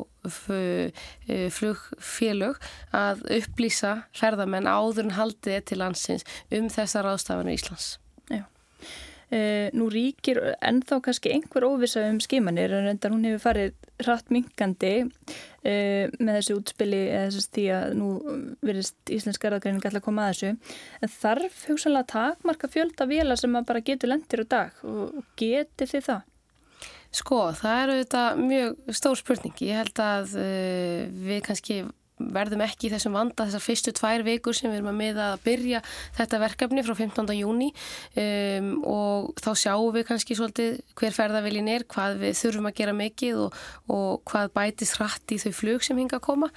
flugfélög 1.57 2.57
að 2.95 3.23
upplýsa 3.37 3.93
ferðamenn 4.17 4.67
áður 4.67 5.07
en 5.07 5.15
haldið 5.19 5.63
til 5.69 5.79
landsins 5.83 6.27
um 6.51 6.67
þessar 6.71 7.07
ástafanir 7.13 7.55
í 7.55 7.61
Íslands. 7.61 7.95
Uh, 9.27 9.67
nú 9.75 9.89
ríkir 9.91 10.37
ennþá 10.63 11.01
kannski 11.03 11.33
einhver 11.35 11.65
óvisa 11.67 11.99
um 12.07 12.21
skimanir 12.23 12.71
en 12.71 12.85
reyndar 12.87 13.11
hún 13.11 13.25
hefur 13.27 13.41
farið 13.43 13.73
rætt 14.07 14.29
minkandi 14.31 14.91
uh, 15.03 16.05
með 16.15 16.37
þessu 16.37 16.55
útspili 16.55 17.01
eða 17.09 17.25
þess 17.33 17.49
að 17.49 17.57
því 17.57 17.65
að 17.75 17.97
nú 17.99 18.07
verðist 18.63 19.11
Íslensk 19.11 19.49
erðagreining 19.49 19.83
alltaf 19.83 19.99
að 19.99 20.05
koma 20.05 20.29
að 20.29 20.31
þessu 20.31 20.53
en 21.03 21.13
þarf 21.17 21.59
hugsanlega 21.67 22.11
takmarka 22.13 22.71
fjölda 22.71 23.09
vila 23.11 23.35
sem 23.35 23.51
maður 23.51 23.69
bara 23.73 23.83
getur 23.91 24.13
lendir 24.13 24.45
á 24.47 24.51
dag 24.55 24.79
og 24.87 25.19
geti 25.43 25.89
þið 25.91 26.07
það? 26.07 26.25
Sko, 27.19 27.43
það 27.59 27.83
eru 27.83 27.99
þetta 27.99 28.23
mjög 28.39 28.95
stór 28.95 29.19
spurning. 29.19 29.59
Ég 29.67 29.81
held 29.81 30.03
að 30.07 30.37
uh, 30.39 31.03
við 31.27 31.43
kannski 31.51 31.81
verðum 32.17 32.63
ekki 32.65 32.87
í 32.87 32.91
þessum 32.93 33.15
vanda 33.17 33.45
þessar 33.45 33.63
fyrstu 33.63 33.93
tvær 33.97 34.23
vikur 34.25 34.57
sem 34.57 34.71
við 34.71 34.79
erum 34.79 34.91
að 34.91 34.99
miða 35.01 35.27
að 35.33 35.43
byrja 35.45 35.81
þetta 36.17 36.41
verkefni 36.41 36.83
frá 36.85 36.95
15. 36.97 37.33
júni 37.37 37.69
um, 38.23 38.71
og 38.89 39.31
þá 39.43 39.49
sjáum 39.63 39.93
við 39.95 40.07
kannski 40.09 40.37
svolítið 40.37 40.79
hver 40.97 41.17
ferðavilin 41.17 41.71
er, 41.75 41.87
hvað 41.89 42.21
við 42.25 42.37
þurfum 42.41 42.69
að 42.71 42.77
gera 42.81 42.97
mikið 42.97 43.41
og, 43.45 43.63
og 43.93 44.21
hvað 44.31 44.53
bætist 44.57 44.97
hratt 44.97 45.35
í 45.35 45.39
þau 45.41 45.51
flug 45.61 45.85
sem 45.85 46.01
hinga 46.01 46.19
að 46.19 46.27
koma 46.29 46.51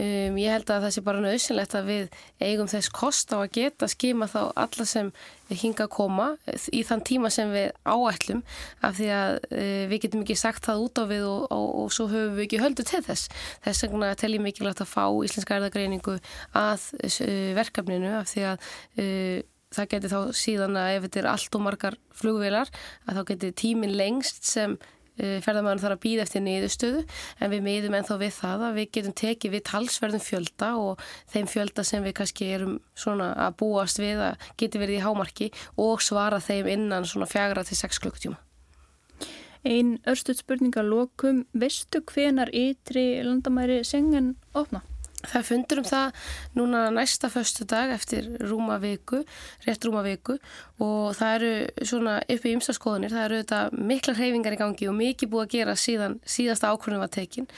Um, 0.00 0.38
ég 0.40 0.54
held 0.54 0.70
að 0.72 0.86
það 0.86 0.92
sé 0.94 1.02
bara 1.04 1.20
nöðsynlegt 1.20 1.74
að 1.76 1.88
við 1.90 2.14
eigum 2.40 2.68
þess 2.70 2.92
kost 2.94 3.34
á 3.36 3.42
að 3.42 3.50
geta 3.58 3.88
skima 3.90 4.28
þá 4.30 4.38
alla 4.62 4.86
sem 4.88 5.10
hinga 5.50 5.84
að 5.84 5.92
koma 5.92 6.28
í 6.72 6.80
þann 6.86 7.02
tíma 7.04 7.30
sem 7.34 7.50
við 7.52 7.66
áætlum 7.84 8.40
af 8.86 8.96
því 8.96 9.08
að 9.12 9.32
uh, 9.50 9.82
við 9.90 10.02
getum 10.06 10.24
ekki 10.24 10.38
sagt 10.40 10.68
það 10.68 10.84
út 10.86 11.02
á 11.02 11.04
við 11.10 11.26
og, 11.28 11.42
og, 11.52 11.66
og 11.82 11.92
svo 11.92 12.06
höfum 12.12 12.38
við 12.38 12.46
ekki 12.46 12.62
höldu 12.62 12.86
til 12.88 13.02
þess. 13.04 13.28
Þess 13.66 13.84
vegna 13.86 14.12
teljum 14.22 14.46
mikilvægt 14.46 14.84
að 14.86 14.92
fá 14.94 15.04
Íslenska 15.26 15.58
erðagreiningu 15.58 16.16
að 16.56 16.86
uh, 17.02 17.50
verkefninu 17.58 18.14
af 18.22 18.30
því 18.32 18.46
að 18.54 18.70
uh, 19.04 19.40
það 19.74 19.90
getur 19.92 20.14
þá 20.14 20.38
síðan 20.40 20.78
að 20.80 20.94
ef 20.94 21.04
þetta 21.06 21.20
er 21.20 21.30
allt 21.34 21.58
og 21.58 21.66
margar 21.66 21.98
flugvelar 22.16 22.72
að 23.04 23.20
þá 23.20 23.22
getur 23.34 23.54
tímin 23.60 23.94
lengst 24.00 24.48
sem 24.48 24.78
Eh, 25.20 25.38
ferðarmæðan 25.44 25.80
þarf 25.82 25.96
að 25.98 26.02
býða 26.04 26.24
eftir 26.24 26.42
niðurstöðu 26.44 27.00
en 27.44 27.50
við 27.52 27.64
miðum 27.66 27.96
ennþá 27.98 28.16
við 28.22 28.30
það 28.38 28.62
að 28.64 28.76
við 28.78 28.86
getum 28.96 29.14
tekið 29.20 29.52
við 29.52 29.62
talsverðum 29.68 30.22
fjölda 30.24 30.68
og 30.80 31.02
þeim 31.32 31.48
fjölda 31.50 31.84
sem 31.84 32.06
við 32.06 32.14
kannski 32.20 32.48
erum 32.54 32.78
svona 32.96 33.32
að 33.46 33.58
búast 33.60 34.00
við 34.00 34.22
að 34.30 34.46
geti 34.62 34.80
verið 34.80 35.00
í 35.00 35.02
hámarki 35.04 35.50
og 35.76 36.00
svara 36.04 36.40
þeim 36.40 36.70
innan 36.72 37.08
svona 37.08 37.28
fjagra 37.28 37.66
til 37.68 37.76
sex 37.76 38.00
klukktíma. 38.00 38.38
Einn 39.60 39.98
örstuð 40.08 40.40
spurninga 40.40 40.86
lokum, 40.86 41.42
veistu 41.52 42.00
hvenar 42.00 42.48
ytri 42.56 43.20
landamæri 43.26 43.82
sengen 43.84 44.38
opna? 44.56 44.80
Það 45.20 45.48
fundur 45.50 45.80
um 45.82 45.84
það 45.84 46.20
núna 46.56 46.86
næsta 46.96 47.28
förstu 47.28 47.66
dag 47.68 47.90
eftir 47.92 48.24
rúma 48.40 48.78
viku, 48.80 49.20
rétt 49.66 49.84
rúma 49.84 50.00
viku 50.06 50.38
og 50.80 51.12
það 51.12 51.34
eru 51.36 51.86
svona 51.90 52.14
upp 52.24 52.44
í 52.46 52.52
ymstaskoðunir, 52.56 53.12
það 53.12 53.24
eru 53.26 53.38
þetta 53.42 53.86
mikla 53.90 54.14
hreyfingar 54.16 54.54
í 54.56 54.58
gangi 54.60 54.86
og 54.88 54.94
mikið 54.96 55.30
búið 55.32 55.42
að 55.44 55.50
gera 55.52 55.74
síðan 55.76 56.14
síðasta 56.24 56.70
ákvörðum 56.72 57.02
var 57.04 57.10
tekin. 57.12 57.48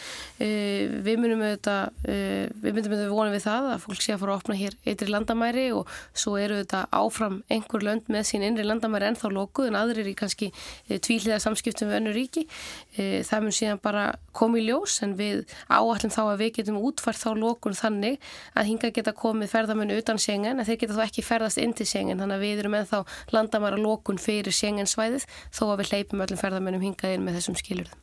Uh, 0.41 0.99
við 1.07 1.21
munum 1.23 1.45
auðvitað, 1.47 2.01
uh, 2.03 2.49
við 2.65 2.75
myndum 2.79 2.97
auðvitað 2.97 3.15
vonið 3.15 3.37
við 3.37 3.45
það 3.47 3.69
að 3.71 3.85
fólk 3.85 4.03
sé 4.03 4.17
að 4.17 4.23
fara 4.25 4.35
að 4.35 4.41
opna 4.41 4.59
hér 4.59 4.77
eitri 4.91 5.09
landamæri 5.13 5.67
og 5.77 5.93
svo 6.25 6.35
eru 6.41 6.59
þetta 6.65 6.83
áfram 6.99 7.39
einhver 7.53 7.87
lönd 7.87 8.11
með 8.11 8.27
sín 8.33 8.47
innri 8.49 8.67
landamæri 8.67 9.13
ennþá 9.13 9.31
lokuð 9.37 9.71
en 9.71 9.79
aðrir 9.79 10.11
í 10.11 10.17
kannski 10.19 10.51
uh, 10.51 10.99
tvíliða 10.99 11.39
samskiptum 11.47 11.93
við 11.93 12.01
önnu 12.01 12.17
ríki. 12.17 12.47
Það 12.93 13.45
mun 13.47 13.55
síðan 13.57 13.79
bara 13.81 14.03
komið 14.37 14.67
ljós 14.67 14.99
en 15.05 15.15
við 15.17 15.47
áallum 15.73 16.13
þá 16.13 16.21
að 16.25 16.43
við 16.43 16.51
getum 16.59 16.81
útfært 16.83 17.21
þá 17.23 17.31
lokun 17.39 17.77
þannig 17.77 18.19
að 18.59 18.69
hinga 18.69 18.91
geta 18.93 19.15
komið 19.17 19.53
ferðamennu 19.53 19.97
utan 20.01 20.21
sengen 20.21 20.59
en 20.59 20.67
þeir 20.67 20.81
geta 20.83 20.99
þá 20.99 21.05
ekki 21.07 21.25
ferðast 21.25 21.61
inn 21.63 21.73
til 21.77 21.87
sengen 21.89 22.21
þannig 22.21 22.37
að 22.37 22.45
við 22.45 22.63
erum 22.63 22.77
ennþá 22.79 23.01
landamæra 23.35 23.81
lokun 23.81 24.21
fyrir 24.23 24.55
sengensvæðið 24.55 25.27
þó 25.51 25.65
að 25.71 25.79
við 25.83 25.93
hleypum 25.93 26.25
öllum 26.27 26.41
ferðamennum 26.41 26.87
hingað 26.87 27.17
inn 27.17 27.27
með 27.27 27.41
þessum 27.41 27.59
skilurðum. 27.61 28.01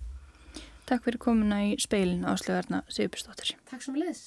Takk 0.90 1.06
fyrir 1.06 1.22
komuna 1.22 1.62
í 1.68 1.76
speilin 1.82 2.26
áslögarna 2.26 2.82
Sigurbjörnsdóttir. 2.90 3.56
Takk 3.70 3.86
mjög 3.90 4.08
leðis. 4.08 4.24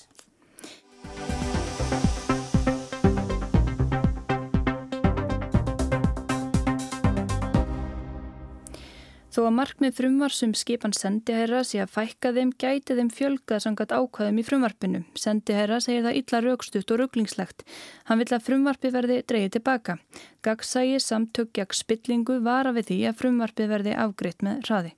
Þó 9.33 9.47
að 9.47 9.55
markmið 9.57 9.95
frumvar 9.97 10.35
sem 10.37 10.51
skipan 10.53 10.93
sendiherra 10.93 11.63
sé 11.65 11.79
að 11.81 11.95
fækka 11.95 12.35
þeim 12.37 12.51
gæti 12.61 12.97
þeim 12.99 13.09
fjölgað 13.17 13.63
sangat 13.65 13.95
ákvæðum 13.97 14.41
í 14.43 14.45
frumvarpinu. 14.45 15.01
Sendiherra 15.17 15.79
segir 15.81 16.05
það 16.05 16.19
illa 16.21 16.43
raukstutt 16.45 16.93
og 16.93 17.01
rugglingslegt. 17.01 17.65
Hann 18.11 18.21
vil 18.21 18.29
að 18.29 18.45
frumvarpi 18.51 18.93
verði 18.93 19.21
dreyið 19.25 19.55
tilbaka. 19.57 19.97
Gagsægi 20.45 21.01
samtökjag 21.01 21.73
spillingu 21.81 22.43
vara 22.45 22.77
við 22.77 22.91
því 22.91 23.05
að 23.09 23.23
frumvarpi 23.23 23.71
verði 23.73 23.97
afgriðt 24.05 24.45
með 24.45 24.67
hraði. 24.69 24.93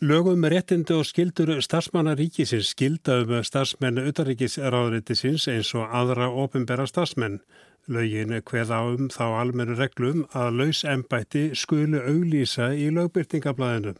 Lögum 0.00 0.46
réttindi 0.48 0.94
og 0.96 1.02
skildur 1.04 1.50
starfsmannaríkisins 1.60 2.70
skilda 2.72 3.18
um 3.20 3.42
starfsmennu 3.44 4.06
utanríkisráðrættisins 4.08 5.44
eins 5.52 5.74
og 5.76 5.92
aðra 5.92 6.30
ofinbera 6.32 6.86
starfsmenn. 6.88 7.42
Laugin 7.84 8.32
hveða 8.32 8.78
um 8.94 9.10
þá 9.12 9.26
almennu 9.42 9.76
reglum 9.76 10.22
að 10.32 10.56
laus 10.56 10.80
ennbætti 10.88 11.50
skulu 11.52 12.00
auglýsa 12.00 12.70
í 12.72 12.88
lögbyrtingablaðinu. 12.96 13.92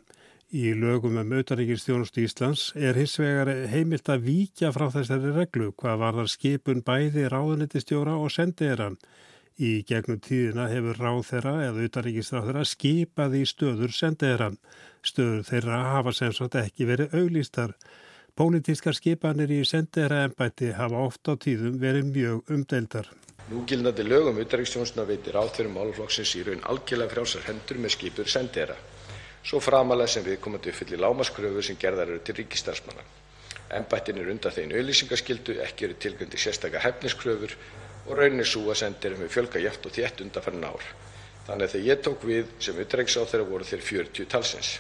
Í 0.57 0.73
lögum 0.73 1.21
um 1.21 1.35
auðaríkistjónustu 1.37 2.25
Íslands 2.25 2.71
er 2.81 2.97
hins 2.97 3.21
vegar 3.21 3.53
heimilt 3.69 4.09
að 4.09 4.25
víkja 4.31 4.73
frá 4.73 4.89
þessari 4.95 5.35
reglu 5.37 5.75
hvað 5.77 6.01
var 6.01 6.17
þar 6.17 6.33
skipun 6.33 6.81
bæði 6.81 7.29
ráðunitistjóra 7.29 8.17
og 8.17 8.33
sendiðra. 8.33 8.95
Í 9.61 9.83
gegnum 9.85 10.17
tíðina 10.25 10.71
hefur 10.73 10.97
ráð 10.97 11.27
þeirra 11.29 11.59
eða 11.67 11.85
auðaríkistráð 11.85 12.47
þeirra 12.49 12.69
skipaði 12.73 13.45
í 13.45 13.51
stöður 13.53 13.93
sendiðra. 13.93 14.55
Stöður 15.07 15.43
þeirra 15.49 15.81
hafa 15.95 16.13
sem 16.13 16.33
sagt 16.37 16.59
ekki 16.61 16.87
verið 16.89 17.17
auglýstar. 17.17 17.75
Pólitískar 18.37 18.97
skipanir 18.97 19.51
í 19.53 19.65
sendiðra 19.69 20.25
ennbætti 20.29 20.71
hafa 20.77 21.03
oft 21.07 21.29
á 21.29 21.35
tíðum 21.41 21.81
verið 21.81 22.13
mjög 22.15 22.55
umdeldar. 22.55 23.11
Núgildandi 23.51 24.07
lögum 24.07 24.39
auðaríkistjónustuna 24.39 25.09
veitir 25.09 25.37
áþverjum 25.41 25.81
álflokksins 25.83 26.37
í 26.39 26.47
raun 26.47 26.65
algjörlega 26.71 27.17
frjálsar 27.17 27.49
hendur 27.49 27.81
með 27.83 27.97
skipur 27.97 28.31
sendiðra 28.31 28.77
svo 29.43 29.61
framarlega 29.65 30.15
sem 30.15 30.25
viðkomandi 30.25 30.73
uppfyllir 30.73 31.01
lágmarkskröfur 31.01 31.65
sem 31.65 31.79
gerðar 31.81 32.13
eru 32.13 32.23
til 32.25 32.37
ríkisstarfsmanna. 32.41 33.05
Embættin 33.79 34.19
eru 34.21 34.35
undanþegin 34.35 34.75
auglýsingaskyldu, 34.77 35.57
ekki 35.65 35.87
eru 35.87 35.97
tilgreindar 36.05 36.43
sérstakar 36.43 36.85
hæfniskröfur 36.85 37.55
og 38.07 38.19
raunin 38.19 38.45
er 38.45 38.51
sú 38.51 38.65
að 38.69 38.81
sendiherrum 38.83 39.25
hefur 39.25 39.37
fjölgað 39.39 39.67
jafnt 39.67 39.87
og 39.87 39.97
þétt 39.97 40.23
undanfarin 40.27 40.67
ár. 40.67 40.87
Þannig 41.47 41.67
að 41.67 41.75
þegar 41.75 41.89
ég 41.89 42.03
tók 42.05 42.27
við 42.29 42.55
sem 42.67 42.81
utanríkisráðherra 42.85 43.49
voru 43.49 43.69
þeir 43.71 43.85
40 43.89 44.31
talsins. 44.35 44.73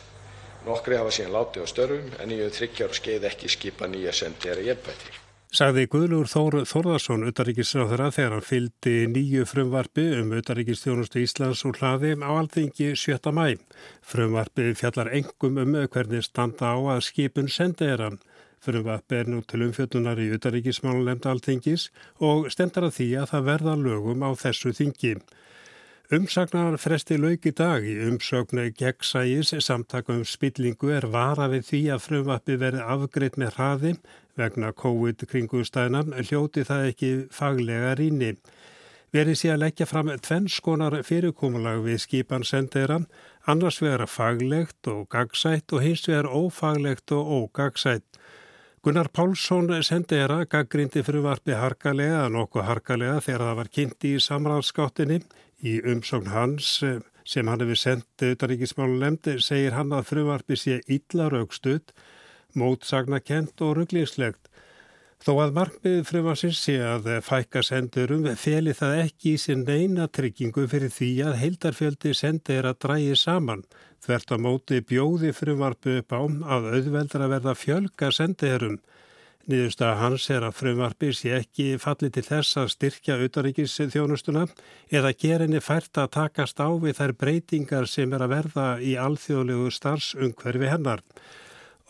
Nokkrir 0.66 1.00
hafa 1.00 1.14
síðan 1.14 1.34
látið 1.38 1.64
á 1.64 1.66
störfum 1.72 2.12
en 2.20 2.36
ég 2.36 2.44
hef 2.44 2.58
þriggja 2.58 2.86
ára 2.86 3.00
skeið 3.00 3.26
ekki 3.30 3.50
skipað 3.56 3.92
nýja 3.94 4.12
sendiherra 4.16 4.64
í 4.64 4.72
embætti. 4.74 5.18
Sagði 5.50 5.88
Guðlur 5.90 6.28
Þór 6.30 6.60
Þórðarsson, 6.70 7.24
utaríkisráðara, 7.26 8.12
þegar 8.14 8.36
hann 8.36 8.44
fyldi 8.46 8.92
nýju 9.10 9.46
frumvarfi 9.50 10.04
um 10.20 10.28
utaríkistjónustu 10.38 11.24
Íslands 11.24 11.64
og 11.66 11.80
hlaði 11.80 12.12
á 12.22 12.30
alþingi 12.30 12.92
7. 12.94 13.32
mæ. 13.34 13.56
Frumvarfi 14.06 14.68
fjallar 14.78 15.10
engum 15.10 15.58
um 15.58 15.74
hvernig 15.90 16.22
standa 16.22 16.70
á 16.70 16.78
að 16.94 17.02
skipun 17.08 17.50
sendi 17.50 17.90
hann. 17.90 18.20
Frumvarfi 18.62 19.18
er 19.18 19.32
nú 19.32 19.42
til 19.42 19.64
umfjöldunar 19.66 20.22
í 20.22 20.28
utaríkismálulemda 20.36 21.34
alþingis 21.34 21.88
og 22.22 22.46
stendar 22.54 22.86
að 22.86 23.00
því 23.00 23.10
að 23.18 23.30
það 23.32 23.46
verða 23.50 23.76
lögum 23.80 24.22
á 24.22 24.30
þessu 24.38 24.70
þingi. 24.76 25.16
Umsagnar 26.10 26.74
fresti 26.82 27.14
lauk 27.22 27.44
í 27.46 27.50
dag 27.54 27.84
í 27.86 27.92
umsögnu 28.02 28.64
gegnsægis 28.74 29.52
samtakum 29.62 30.24
spillingu 30.26 30.88
er 30.90 31.04
vara 31.06 31.44
við 31.52 31.68
því 31.68 31.78
að 31.94 32.00
frumvappi 32.02 32.56
verði 32.58 32.80
afgreitt 32.82 33.36
með 33.38 33.52
hraði 33.54 33.92
vegna 34.40 34.72
COVID 34.74 35.22
kringustæðina 35.30 36.00
hljóti 36.18 36.64
það 36.66 36.86
ekki 36.88 37.10
faglega 37.30 37.92
rýni. 38.00 38.32
Verið 39.14 39.38
sé 39.38 39.52
að 39.54 39.62
leggja 39.62 39.86
fram 39.86 40.10
tvennskonar 40.26 40.96
fyrirkomulag 41.06 41.84
við 41.84 42.02
skipan 42.02 42.42
sendera, 42.42 42.98
annars 43.46 43.78
vera 43.78 44.08
faglegt 44.10 44.90
og 44.90 45.04
gagsætt 45.14 45.70
og 45.70 45.84
hins 45.86 46.02
vera 46.10 46.26
ófaglegt 46.26 47.14
og 47.14 47.30
ógagsætt. 47.36 48.18
Gunnar 48.82 49.12
Pálsson 49.14 49.70
sendera 49.84 50.40
gaggrindi 50.42 51.04
frumvarpi 51.06 51.54
harkalega, 51.54 52.26
nokkuð 52.34 52.66
harkalega 52.66 53.20
þegar 53.22 53.46
það 53.46 53.58
var 53.60 53.72
kynnt 53.78 54.08
í 54.08 54.12
samráðskáttinni 54.26 55.20
Í 55.60 55.78
umsókn 55.84 56.30
hans 56.32 56.78
eh, 56.86 57.00
sem 57.28 57.48
hann 57.50 57.60
hefur 57.62 57.78
sendt 57.78 58.24
auðaríkismálulemd 58.24 59.28
segir 59.44 59.76
hann 59.76 59.92
að 59.92 60.08
frumarpi 60.08 60.56
sé 60.58 60.80
illa 60.88 61.28
raugstuð, 61.32 61.92
mótsagnakent 62.56 63.60
og 63.62 63.76
rugglingslegt. 63.78 64.48
Þó 65.20 65.34
að 65.42 65.50
markmiðið 65.58 66.06
frumarsins 66.08 66.58
sé 66.64 66.78
að 66.80 67.10
fækka 67.26 67.60
sendurum 67.66 68.24
feli 68.40 68.72
það 68.72 69.02
ekki 69.02 69.34
í 69.34 69.40
sin 69.42 69.66
neina 69.68 70.06
tryggingu 70.08 70.64
fyrir 70.72 70.92
því 70.94 71.10
að 71.28 71.36
heildarfjöldi 71.42 72.14
sendir 72.16 72.64
að 72.64 72.78
drægi 72.86 73.18
saman. 73.20 73.66
Þvert 74.00 74.32
á 74.32 74.36
móti 74.40 74.80
bjóði 74.80 75.34
frumarpi 75.36 75.98
upp 76.00 76.16
á 76.16 76.24
að 76.56 76.70
auðveldra 76.72 77.28
verða 77.34 77.52
fjölga 77.52 78.08
sendirum. 78.16 78.78
Niðurstaða 79.48 79.96
hans 80.02 80.26
er 80.30 80.44
að 80.44 80.56
frumvarpi 80.58 81.10
sé 81.16 81.30
ekki 81.38 81.78
falli 81.80 82.10
til 82.12 82.22
þess 82.26 82.58
að 82.60 82.72
styrkja 82.74 83.16
auðaríkis 83.16 83.78
þjónustuna 83.94 84.42
eða 84.92 85.14
gera 85.16 85.46
henni 85.46 85.62
fært 85.64 85.96
að 86.02 86.10
takast 86.18 86.60
á 86.60 86.68
við 86.82 86.98
þær 87.00 87.14
breytingar 87.22 87.88
sem 87.88 88.12
er 88.12 88.26
að 88.26 88.34
verða 88.34 88.66
í 88.84 88.96
alþjóðlegu 89.00 89.70
starfsungverfi 89.72 90.68
hennar. 90.68 91.00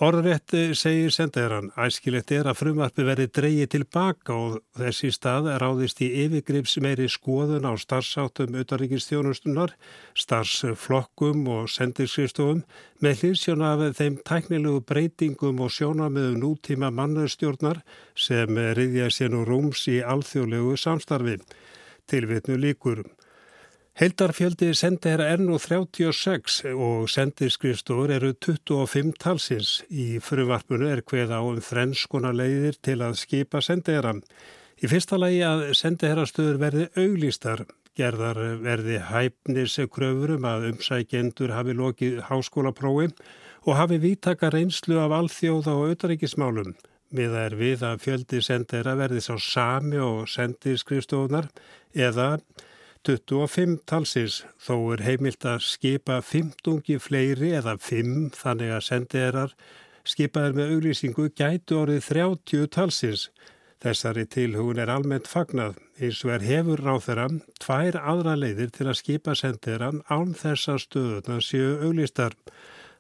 Orðrétt 0.01 0.55
segir 0.81 1.13
sendaðurann, 1.13 1.67
æskilegt 1.77 2.31
er 2.33 2.47
að 2.49 2.57
frumvarpi 2.57 3.05
verði 3.05 3.27
dreyið 3.37 3.67
tilbaka 3.75 4.33
og 4.33 4.55
þessi 4.81 5.11
stað 5.13 5.51
ráðist 5.61 6.01
í 6.01 6.09
yfirgrips 6.23 6.79
meiri 6.81 7.05
skoðun 7.13 7.69
á 7.69 7.77
starfsáttum 7.77 8.57
auðaríkistjónustunar, 8.57 9.75
starfsflokkum 10.17 11.45
og 11.53 11.69
sendirskristofum 11.69 12.65
með 13.05 13.27
hlýsjón 13.27 13.67
af 13.69 13.85
þeim 14.01 14.17
tæknilegu 14.25 14.81
breytingum 14.89 15.61
og 15.61 15.77
sjónamiðu 15.77 16.33
nútíma 16.47 16.89
mannustjórnar 16.89 17.85
sem 18.17 18.57
riðja 18.57 19.13
sér 19.13 19.35
nú 19.37 19.45
rúms 19.45 19.85
í 19.93 20.01
alþjóðlegu 20.01 20.81
samstarfi. 20.81 21.37
Tilvitnu 22.09 22.57
líkurum. 22.57 23.20
Heldarfjöldi 23.99 24.71
sendiherra 24.79 25.27
er 25.33 25.41
nú 25.43 25.59
36 25.59 26.61
og 26.71 27.09
sendirskrifstofur 27.11 28.13
eru 28.15 28.31
25 28.33 29.17
talsins. 29.19 29.83
Í 29.91 30.21
fruvarpunu 30.23 30.87
er 30.89 31.03
hveð 31.03 31.35
á 31.35 31.41
um 31.43 31.59
þrennskona 31.59 32.31
leiðir 32.33 32.79
til 32.81 33.01
að 33.03 33.19
skipa 33.19 33.61
sendiherra. 33.61 34.15
Í 34.81 34.89
fyrsta 34.89 35.19
lagi 35.19 35.43
að 35.45 35.67
sendiherrastöður 35.77 36.63
verði 36.63 36.87
auglýstar. 36.97 37.67
Gerðar 37.99 38.39
verði 38.63 39.01
hæfniskröfurum 39.11 40.47
að 40.49 40.71
umsækjendur 40.71 41.53
hafi 41.53 41.75
lokið 41.75 42.23
háskólaprófi 42.31 43.11
og 43.67 43.77
hafi 43.77 43.99
vítaka 44.01 44.49
reynslu 44.55 45.01
af 45.03 45.13
alþjóða 45.19 45.75
og 45.75 45.91
auðaríkismálum. 45.91 46.73
Miða 47.11 47.45
er 47.51 47.59
við 47.59 47.83
að 47.85 48.01
fjöldi 48.07 48.41
sendiherra 48.47 48.95
verði 48.97 49.21
sá 49.27 49.35
sami 49.43 49.99
og 49.99 50.31
sendirskrifstofunar 50.31 51.51
eða 51.93 52.39
25 53.09 53.79
talsins 53.89 54.43
þó 54.61 54.75
er 54.93 55.03
heimilt 55.07 55.45
að 55.49 55.63
skipa 55.65 56.19
15 56.21 56.99
fleiri 57.01 57.55
eða 57.57 57.79
5 57.81 58.35
þannig 58.37 58.75
að 58.77 58.83
sendiðarar 58.85 59.55
skipaðir 60.05 60.59
með 60.59 60.75
auglýsingu 60.75 61.31
gætu 61.33 61.79
orðið 61.81 62.11
30 62.11 62.69
talsins. 62.77 63.31
Þessari 63.81 64.27
tilhugun 64.29 64.83
er 64.83 64.93
almennt 64.93 65.31
fagnað 65.31 65.79
eins 65.97 66.21
og 66.27 66.35
er 66.35 66.45
hefur 66.45 66.83
ráð 66.85 67.07
þeirra 67.07 67.27
tvær 67.65 67.99
aðra 68.13 68.37
leiðir 68.37 68.75
til 68.77 68.91
að 68.91 68.99
skipa 69.01 69.37
sendiðaran 69.39 70.03
án 70.13 70.37
þessa 70.37 70.77
stöðuna 70.85 71.41
séu 71.41 71.79
auglýstar. 71.81 72.37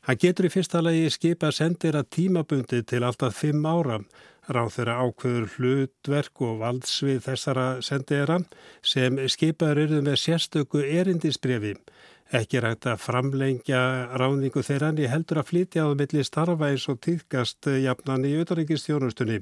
Hann 0.08 0.20
getur 0.22 0.48
í 0.48 0.54
fyrsta 0.54 0.80
lagi 0.80 1.12
skipa 1.12 1.52
sendiðara 1.52 2.06
tímabundi 2.08 2.80
til 2.88 3.04
alltaf 3.04 3.36
5 3.44 3.68
ára 3.68 4.00
ráð 4.54 4.70
þeirra 4.76 4.96
ákveður 5.04 5.48
hlutverk 5.54 6.42
og 6.46 6.60
valdsvið 6.62 7.20
þessara 7.26 7.66
sendiðara 7.84 8.38
sem 8.92 9.18
skipaður 9.30 9.84
eru 9.84 10.00
með 10.06 10.18
sérstöku 10.24 10.82
erindisbrefi. 10.84 11.76
Ekki 12.30 12.60
rægt 12.62 12.86
að 12.86 13.00
framlengja 13.02 13.82
ráningu 14.20 14.62
þeirra 14.62 14.92
en 14.92 15.00
ég 15.02 15.10
heldur 15.10 15.40
að 15.40 15.48
flytja 15.48 15.86
á 15.86 15.90
milli 15.98 16.22
starfa 16.22 16.68
eins 16.70 16.84
og 16.92 17.00
týðkast 17.02 17.66
jafnan 17.82 18.26
í 18.28 18.36
auðvaringistjónustunni. 18.38 19.40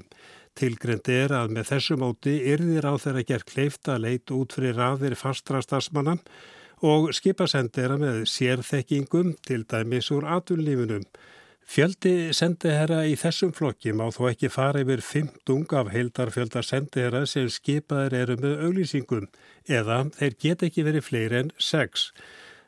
Tilgreynd 0.57 1.11
er 1.13 1.35
að 1.37 1.53
með 1.53 1.69
þessu 1.69 1.99
móti 2.01 2.39
yrðir 2.49 2.89
á 2.89 2.93
þeirra 2.97 3.25
gerð 3.29 3.45
kleifta 3.51 3.99
leit 4.01 4.33
út 4.33 4.57
fyrir 4.57 4.79
raðir 4.79 5.13
fastra 5.19 5.61
stafsmanna 5.61 6.17
og 6.85 7.11
skipasendera 7.13 7.99
með 7.99 8.23
sérþekkingum 8.31 9.35
til 9.45 9.65
dæmis 9.69 10.09
úr 10.15 10.25
atunlífunum. 10.25 11.05
Fjöldi 11.69 12.31
sendiherra 12.33 13.03
í 13.05 13.11
þessum 13.13 13.51
flokki 13.53 13.91
má 13.93 14.07
þó 14.09 14.23
ekki 14.31 14.49
fara 14.49 14.79
yfir 14.81 15.03
15 15.05 15.75
af 15.77 15.91
heildarfjölda 15.93 16.63
sendiherra 16.65 17.27
sem 17.29 17.45
skipaðir 17.53 18.15
eru 18.23 18.37
með 18.41 18.63
auglýsingum 18.65 19.27
eða 19.77 19.99
þeir 20.15 20.37
get 20.45 20.63
ekki 20.65 20.85
verið 20.87 21.05
fleiri 21.05 21.37
en 21.43 21.51
6. 21.61 22.07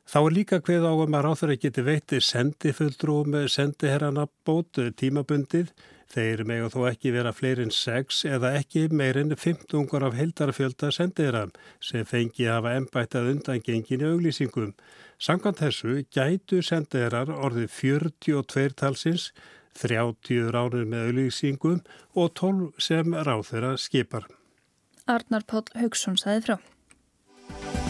Þá 0.05 0.19
er 0.19 0.35
líka 0.35 0.59
hveð 0.61 0.85
á 0.85 0.93
um 0.93 1.17
að 1.17 1.25
ráþur 1.25 1.55
að 1.55 1.63
geti 1.63 1.85
veitti 1.87 2.21
sendifulltrú 2.27 3.17
með 3.33 3.47
sendiherrana 3.55 4.27
bótu 4.45 4.91
tímabundið 5.01 5.73
Þeir 6.11 6.41
mega 6.43 6.67
þó 6.73 6.81
ekki 6.89 7.11
vera 7.15 7.31
fleiri 7.31 7.63
en 7.63 7.71
6 7.71 8.25
eða 8.27 8.49
ekki 8.59 8.87
meirinn 8.91 9.31
15 9.31 10.03
af 10.03 10.17
heildarfjölda 10.17 10.89
sendiðra 10.91 11.45
sem 11.79 12.03
fengi 12.07 12.49
að 12.49 12.57
hafa 12.57 12.73
ennbættað 12.79 13.29
undan 13.31 13.63
gengin 13.63 14.03
í 14.03 14.09
auglýsingum. 14.09 14.73
Sankant 15.21 15.61
þessu 15.61 16.01
gætu 16.11 16.59
sendiðrar 16.65 17.31
orðið 17.31 17.69
42 17.77 18.75
talsins, 18.81 19.29
30 19.79 20.51
ránir 20.51 20.89
með 20.91 21.07
auglýsingum 21.11 21.79
og 22.11 22.33
12 22.41 22.73
sem 22.89 23.15
ráð 23.15 23.45
þeirra 23.53 23.77
skipar. 23.79 24.27
Arnar 25.07 25.47
Páll 25.47 25.71
Haugsson 25.79 26.19
sæði 26.19 26.43
frá. 26.49 27.80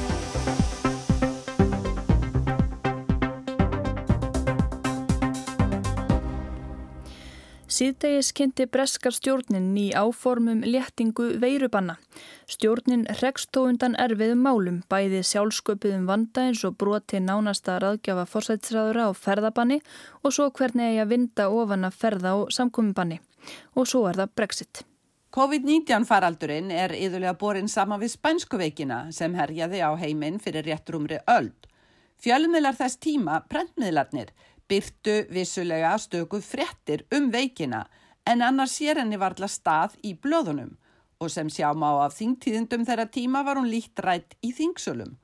Síðdegis 7.82 8.28
kynnti 8.38 8.68
breskar 8.70 9.16
stjórnin 9.16 9.72
í 9.74 9.88
áformum 9.98 10.60
léttingu 10.62 11.32
veirubanna. 11.42 11.96
Stjórnin 12.46 13.08
rekst 13.24 13.50
þó 13.58 13.64
undan 13.72 13.96
erfiðum 14.04 14.44
málum, 14.46 14.76
bæði 14.86 15.24
sjálfsköpuðum 15.26 16.04
vanda 16.06 16.44
eins 16.46 16.62
og 16.68 16.76
broti 16.78 17.18
nánasta 17.18 17.80
raðgjafa 17.82 18.28
forsætsræðura 18.30 19.08
á 19.10 19.12
ferðabanni 19.18 19.80
og 20.22 20.36
svo 20.36 20.52
hvernig 20.60 20.92
eigi 20.92 21.02
að 21.02 21.10
vinda 21.16 21.50
ofan 21.50 21.90
að 21.90 21.98
ferða 22.04 22.36
og 22.44 22.54
samkominnbanni. 22.54 23.18
Og 23.74 23.90
svo 23.90 24.04
er 24.12 24.22
það 24.22 24.38
Brexit. 24.38 24.84
COVID-19 25.34 26.06
faraldurinn 26.06 26.70
er 26.70 26.94
yðurlega 26.94 27.34
borin 27.42 27.72
saman 27.72 28.04
við 28.04 28.14
spænskuveikina 28.14 29.08
sem 29.10 29.34
herjaði 29.34 29.82
á 29.82 29.90
heiminn 29.98 30.38
fyrir 30.38 30.70
réttrumri 30.70 31.18
öld. 31.26 31.58
Fjölmiðlar 32.22 32.78
þess 32.78 33.02
tíma, 33.02 33.42
prentmiðlarnir, 33.50 34.30
byrtu 34.72 35.18
vissulega 35.36 35.98
stöku 36.00 36.40
frettir 36.44 37.04
um 37.16 37.30
veikina 37.34 37.86
en 38.26 38.42
annars 38.46 38.78
sér 38.80 39.02
henni 39.02 39.20
varðla 39.20 39.50
stað 39.52 39.98
í 40.08 40.14
blöðunum 40.16 40.78
og 41.22 41.30
sem 41.30 41.50
sjá 41.54 41.70
má 41.78 41.90
af 42.06 42.16
þingtíðindum 42.18 42.86
þeirra 42.88 43.08
tíma 43.14 43.44
var 43.46 43.60
hún 43.60 43.70
líkt 43.70 44.00
rætt 44.02 44.38
í 44.42 44.54
þingsölum. 44.58 45.18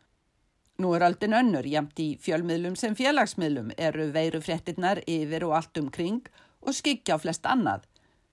Nú 0.78 0.92
er 0.94 1.08
aldin 1.08 1.34
önnur, 1.34 1.66
jæmt 1.66 1.98
í 1.98 2.12
fjölmiðlum 2.22 2.76
sem 2.78 2.94
félagsmiðlum 2.98 3.72
eru 3.82 4.12
veiru 4.14 4.42
frettinnar 4.46 5.02
yfir 5.10 5.48
og 5.48 5.56
allt 5.58 5.80
umkring 5.82 6.28
og 6.62 6.76
skikja 6.78 7.18
á 7.18 7.22
flest 7.24 7.50
annað. 7.50 7.88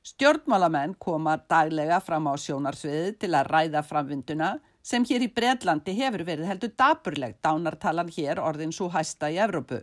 Stjórnmálamenn 0.04 0.98
koma 1.00 1.38
daglega 1.48 2.02
fram 2.04 2.28
á 2.28 2.36
sjónarsviði 2.36 3.14
til 3.22 3.32
að 3.32 3.48
ræða 3.54 3.80
framvinduna 3.88 4.50
sem 4.84 5.06
hér 5.08 5.24
í 5.24 5.30
Breitlandi 5.32 5.94
hefur 5.96 6.26
verið 6.28 6.50
heldur 6.50 6.74
daburleg 6.76 7.38
dánartalan 7.40 8.12
hér 8.12 8.42
orðin 8.44 8.76
svo 8.76 8.90
hæsta 8.92 9.32
í 9.32 9.40
Evrópu. 9.40 9.80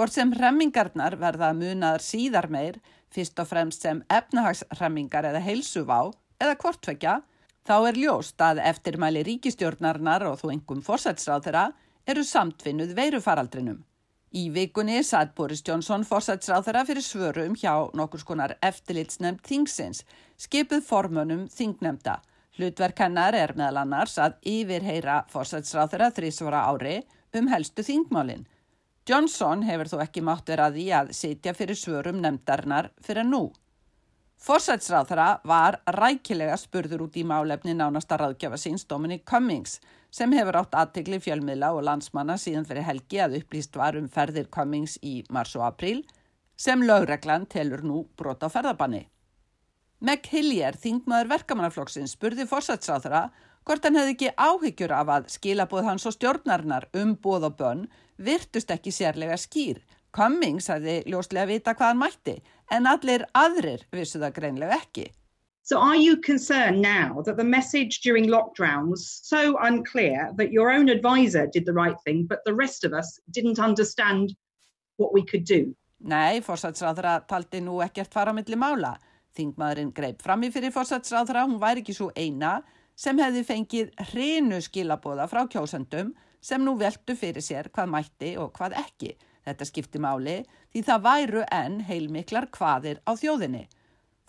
Hvort 0.00 0.14
sem 0.16 0.30
remmingarnar 0.32 1.12
verða 1.20 1.50
munaðar 1.52 2.00
síðar 2.00 2.46
meir, 2.48 2.78
fyrst 3.12 3.36
og 3.42 3.50
fremst 3.50 3.82
sem 3.84 3.98
efnahagsremmingar 4.08 5.26
eða 5.28 5.42
heilsuvá 5.44 5.98
eða 6.40 6.54
hvortvekja, 6.62 7.18
þá 7.68 7.74
er 7.90 7.98
ljóst 8.00 8.40
að 8.40 8.62
eftirmæli 8.70 9.26
ríkistjórnarnar 9.28 10.24
og 10.24 10.38
þú 10.40 10.54
engum 10.54 10.80
fórsætsráð 10.86 11.50
þeirra 11.50 11.66
eru 12.08 12.24
samtvinnuð 12.24 12.94
veirufaraldrinum. 12.96 13.82
Í 14.32 14.46
vikunni 14.54 15.02
satt 15.04 15.34
Boris 15.36 15.60
Johnson 15.68 16.08
fórsætsráð 16.08 16.70
þeirra 16.70 16.86
fyrir 16.88 17.04
svörum 17.04 17.58
hjá 17.60 17.74
nokkur 17.92 18.24
skonar 18.24 18.56
eftirlitsnefnd 18.64 19.44
þingsins, 19.44 20.06
skipuð 20.40 20.80
formönum 20.88 21.44
þingnemda 21.52 22.22
Hlutverk 22.56 23.04
hennar 23.04 23.36
er 23.36 23.52
meðal 23.52 23.82
annars 23.84 24.16
að 24.16 24.40
yfirheyra 24.48 25.26
fórsætsráþurra 25.28 26.08
þrísvara 26.16 26.64
ári 26.72 26.96
um 27.36 27.52
helstu 27.52 27.84
þingmálinn. 27.84 28.48
Johnson 29.08 29.64
hefur 29.64 29.88
þó 29.88 29.98
ekki 30.04 30.22
mátt 30.24 30.50
vera 30.52 30.68
því 30.72 30.86
að 30.98 31.12
sitja 31.16 31.54
fyrir 31.56 31.78
svörum 31.78 32.20
nefndarnar 32.20 32.90
fyrir 33.04 33.26
nú. 33.26 33.48
Fórsætsráþurra 34.40 35.40
var 35.44 35.76
rækilega 35.84 36.56
spurður 36.56 37.06
út 37.06 37.16
í 37.20 37.24
málefni 37.28 37.74
nánasta 37.76 38.16
ráðgjafa 38.20 38.56
síns 38.60 38.86
Dominic 38.88 39.26
Cummings 39.28 39.78
sem 40.10 40.32
hefur 40.32 40.56
átt 40.62 40.76
aðtegli 40.80 41.18
fjölmiðla 41.20 41.74
og 41.76 41.84
landsmanna 41.88 42.38
síðan 42.40 42.64
fyrir 42.68 42.86
helgi 42.86 43.20
að 43.20 43.36
upplýst 43.40 43.76
var 43.76 43.98
um 44.00 44.08
ferðir 44.08 44.48
Cummings 44.48 44.96
í 45.04 45.20
mars 45.28 45.52
og 45.58 45.66
april 45.68 46.00
sem 46.56 46.80
lögreglan 46.84 47.44
telur 47.52 47.84
nú 47.84 48.06
brot 48.16 48.44
á 48.44 48.48
ferðabanni. 48.48 49.06
Meg 50.00 50.24
Hillier, 50.32 50.76
þingmaður 50.80 51.34
verkamannaflokksins, 51.34 52.16
spurði 52.16 52.46
fórsætsráðra 52.48 53.26
hvort 53.68 53.84
hann 53.84 53.98
hefði 54.00 54.14
ekki 54.14 54.30
áhyggjur 54.40 54.94
af 54.96 55.10
að 55.12 55.28
skilabóð 55.34 55.88
hans 55.90 56.06
og 56.08 56.16
stjórnarnar 56.16 56.88
um 56.96 57.12
bóð 57.20 57.50
og 57.50 57.58
bönn 57.60 57.82
virtust 58.24 58.70
ekki 58.70 58.92
sérlega 58.94 59.38
skýr. 59.40 59.80
Cummings 60.16 60.68
hefði 60.70 61.00
ljóslega 61.06 61.46
vita 61.46 61.74
hvað 61.74 61.92
hann 61.92 62.02
mætti 62.02 62.36
en 62.74 62.86
allir 62.90 63.24
aðrir 63.34 63.82
vissu 63.94 64.18
það 64.18 64.36
greinlega 64.38 64.78
ekki. 64.80 65.10
So 65.62 65.78
are 65.78 65.96
you 65.96 66.16
concerned 66.16 66.82
now 66.82 67.22
that 67.22 67.36
the 67.36 67.44
message 67.44 68.00
during 68.00 68.26
lockdown 68.26 68.88
was 68.90 69.04
so 69.22 69.56
unclear 69.62 70.32
that 70.36 70.50
your 70.50 70.72
own 70.72 70.88
advisor 70.88 71.46
did 71.46 71.64
the 71.64 71.72
right 71.72 71.96
thing 72.04 72.26
but 72.26 72.44
the 72.44 72.54
rest 72.54 72.84
of 72.84 72.92
us 72.92 73.20
didn't 73.30 73.60
understand 73.60 74.34
what 74.96 75.12
we 75.12 75.22
could 75.22 75.44
do? 75.44 75.74
Nei, 76.00 76.40
fórsætsráðra 76.40 77.20
taldi 77.28 77.60
nú 77.60 77.78
ekkert 77.84 78.12
fara 78.12 78.32
millir 78.32 78.58
mála. 78.58 78.96
Þingmaðurinn 79.36 79.92
greip 79.94 80.22
fram 80.24 80.42
í 80.42 80.50
fyrir 80.50 80.72
fórsætsráðra, 80.74 81.44
hún 81.46 81.60
væri 81.62 81.84
ekki 81.84 81.94
svo 81.94 82.08
eina 82.16 82.62
sem 82.98 83.20
hefði 83.20 83.44
fengið 83.46 83.92
hreinu 84.10 84.58
skilabóða 84.64 85.28
frá 85.30 85.44
kjósandum 85.52 86.14
sem 86.40 86.62
nú 86.64 86.76
veldu 86.80 87.16
fyrir 87.16 87.44
sér 87.44 87.70
hvað 87.74 87.92
mætti 87.94 88.36
og 88.40 88.52
hvað 88.56 88.78
ekki. 88.80 89.14
Þetta 89.46 89.66
skipti 89.68 90.00
máli 90.02 90.40
því 90.72 90.82
það 90.86 91.04
væru 91.06 91.44
enn 91.52 91.80
heilmiklar 91.88 92.48
hvaðir 92.56 93.00
á 93.08 93.12
þjóðinni. 93.16 93.64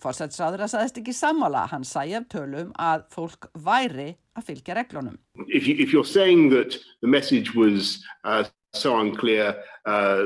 Fórsætsráðra 0.02 0.66
saðist 0.66 0.98
ekki 0.98 1.12
sammála, 1.14 1.68
hann 1.70 1.84
sæði 1.86 2.16
af 2.18 2.24
tölum 2.32 2.72
að 2.80 3.04
fólk 3.12 3.46
væri 3.54 4.16
að 4.34 4.48
fylgja 4.48 4.74
reglunum. 4.74 5.18
If, 5.46 5.68
you, 5.68 5.76
if 5.78 5.92
uh, 8.24 8.44
so 8.74 8.98
unclear 8.98 9.62
uh, 9.86 10.24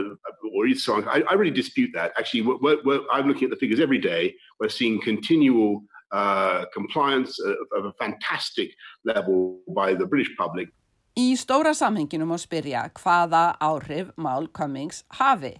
or 0.54 0.66
is 0.66 0.84
so 0.84 0.94
unclear. 0.94 1.16
I, 1.16 1.32
I, 1.32 1.34
really 1.34 1.50
dispute 1.50 1.90
that. 1.94 2.12
Actually, 2.16 2.42
we're, 2.42 2.78
we're, 2.84 3.00
I'm 3.10 3.26
looking 3.26 3.44
at 3.44 3.50
the 3.50 3.56
figures 3.56 3.80
every 3.80 3.98
day. 3.98 4.34
We're 4.60 4.68
seeing 4.68 5.00
continual 5.00 5.82
uh, 6.12 6.64
compliance 6.72 7.38
of, 7.40 7.56
of 7.76 7.84
a 7.86 7.92
fantastic 7.94 8.70
level 9.04 9.60
by 9.68 9.94
the 9.94 10.06
British 10.06 10.30
public. 10.38 10.68
Í 11.16 11.30
stóra 11.40 11.70
samhenginu 11.72 12.26
má 12.28 12.36
spyrja 12.36 12.82
hvaða 12.98 13.54
áhrif 13.64 14.10
Mál 14.20 14.50
Cummings 14.52 14.98
hafi. 15.16 15.54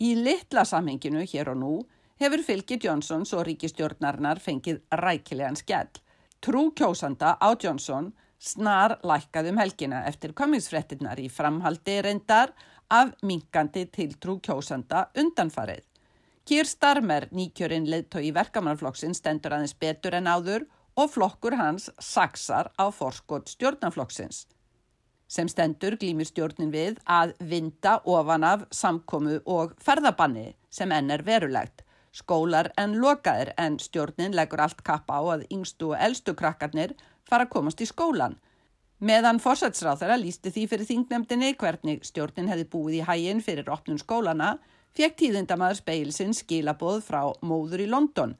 Í 0.00 0.14
litla 0.16 0.62
samhenginu 0.64 1.20
hér 1.20 1.50
og 1.52 1.58
nú 1.60 1.72
hefur 2.22 2.40
fylgi 2.46 2.78
Johnsons 2.80 3.34
og 3.36 3.44
ríkistjórnarnar 3.44 4.40
fengið 4.40 4.78
rækilegan 5.02 5.60
skell. 5.60 6.00
Trú 6.40 6.70
kjósanda 6.72 7.34
á 7.36 7.48
Johnson 7.60 8.08
snar 8.40 8.96
lækkað 9.04 9.50
um 9.52 9.60
helgina 9.60 10.00
eftir 10.08 10.32
komingsfrettinnar 10.32 11.20
í 11.20 11.28
framhaldi 11.28 11.98
reyndar 12.08 12.56
af 12.88 13.12
minkandi 13.20 13.84
tiltrú 13.92 14.40
kjósanda 14.40 15.10
undanfarið. 15.12 15.84
Kýr 16.48 16.64
Starmer, 16.64 17.28
nýkjörinn 17.36 17.92
leðtói 17.92 18.32
verkamannflokksinn, 18.32 19.12
stendur 19.12 19.60
aðeins 19.60 19.76
betur 19.76 20.16
en 20.16 20.32
áður 20.32 20.70
og 20.96 21.12
flokkur 21.12 21.60
hans 21.60 21.90
saksar 22.00 22.72
á 22.80 22.88
forskot 22.88 23.52
stjórnanflokksins. 23.52 24.46
Sem 25.28 25.48
stendur 25.50 25.96
glýmir 25.98 26.28
stjórnin 26.28 26.70
við 26.70 27.00
að 27.10 27.32
vinda 27.50 27.96
ofan 28.06 28.44
af 28.46 28.62
samkomu 28.70 29.40
og 29.44 29.74
ferðabanni 29.82 30.52
sem 30.70 30.92
enn 30.94 31.10
er 31.10 31.24
verulegt. 31.26 31.82
Skólar 32.14 32.70
en 32.80 32.94
lokaðir 33.02 33.50
en 33.60 33.80
stjórnin 33.82 34.36
leggur 34.38 34.62
allt 34.62 34.84
kappa 34.86 35.18
á 35.18 35.22
að 35.34 35.46
yngstu 35.52 35.90
og 35.90 35.98
eldstu 36.00 36.34
krakkarnir 36.38 36.94
fara 37.28 37.44
að 37.44 37.52
komast 37.56 37.82
í 37.82 37.88
skólan. 37.90 38.38
Meðan 38.96 39.42
fórsætsráð 39.42 40.00
þeirra 40.00 40.16
lísti 40.22 40.52
því 40.54 40.62
fyrir 40.70 40.88
þingnemdini 40.88 41.50
hvernig 41.60 42.06
stjórnin 42.08 42.48
hefði 42.48 42.70
búið 42.72 42.94
í 43.00 43.04
hæginn 43.04 43.42
fyrir 43.44 43.68
opnun 43.68 44.00
skólana, 44.00 44.54
fekk 44.96 45.18
tíðindamaður 45.20 45.82
speilsinn 45.82 46.32
skilaboð 46.32 47.02
frá 47.04 47.20
móður 47.44 47.82
í 47.84 47.90
London 47.90 48.32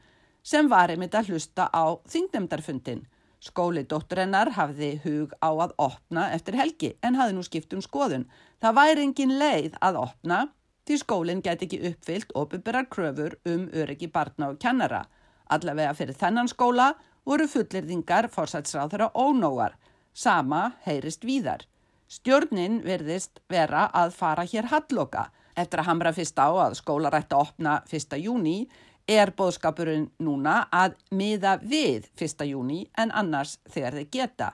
sem 0.46 0.70
var 0.70 0.94
einmitt 0.94 1.18
að 1.18 1.34
hlusta 1.34 1.66
á 1.68 1.98
þingnemdarfundin. 2.08 3.02
Skóli 3.46 3.84
dótturinnar 3.86 4.50
hafði 4.56 4.96
hug 5.04 5.34
á 5.38 5.50
að 5.54 5.74
opna 5.78 6.30
eftir 6.34 6.56
helgi 6.58 6.88
en 7.06 7.18
hafði 7.18 7.36
nú 7.36 7.44
skipt 7.46 7.74
um 7.76 7.82
skoðun. 7.84 8.24
Það 8.62 8.78
væri 8.78 9.04
engin 9.06 9.34
leið 9.38 9.76
að 9.86 9.98
opna 10.00 10.38
því 10.86 10.96
skólinn 11.02 11.42
get 11.44 11.62
ekki 11.62 11.82
uppfyllt 11.90 12.32
ofinberar 12.38 12.88
kröfur 12.90 13.36
um 13.46 13.68
öryggi 13.70 14.08
barna 14.10 14.50
og 14.50 14.58
kennara. 14.62 15.04
Allavega 15.46 15.94
fyrir 15.94 16.18
þennan 16.18 16.50
skóla 16.50 16.92
voru 17.26 17.46
fullirðingar 17.50 18.30
fórsætsráð 18.34 18.94
þeirra 18.94 19.10
ónóar. 19.14 19.76
Sama 20.14 20.72
heyrist 20.86 21.26
víðar. 21.26 21.66
Stjórnin 22.10 22.80
verðist 22.86 23.42
vera 23.50 23.86
að 23.94 24.14
fara 24.14 24.46
hér 24.46 24.70
halloka. 24.72 25.28
Eftir 25.56 25.82
að 25.82 25.88
hamra 25.90 26.12
fyrst 26.16 26.38
á 26.38 26.50
að 26.50 26.78
skólarætt 26.80 27.34
að 27.34 27.46
opna 27.46 27.78
1. 27.90 28.18
júni 28.22 28.58
er 29.08 29.30
bóðskapurinn 29.38 30.08
núna 30.18 30.66
að 30.74 30.96
miða 31.14 31.56
við 31.62 32.08
1. 32.18 32.46
júni 32.50 32.86
en 32.98 33.12
annars 33.14 33.58
þegar 33.70 33.98
þeir 34.00 34.08
geta. 34.12 34.48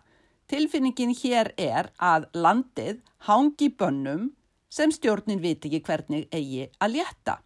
Tilfinningin 0.53 1.15
hér 1.17 1.53
er 1.57 1.88
að 1.97 2.29
landið 2.37 3.01
hangi 3.29 3.71
bönnum 3.73 4.29
sem 4.73 4.93
stjórnin 4.93 5.41
viti 5.41 5.71
ekki 5.71 5.81
hvernig 5.87 6.29
eigi 6.33 6.69
að 6.81 6.99
létta. 6.99 7.38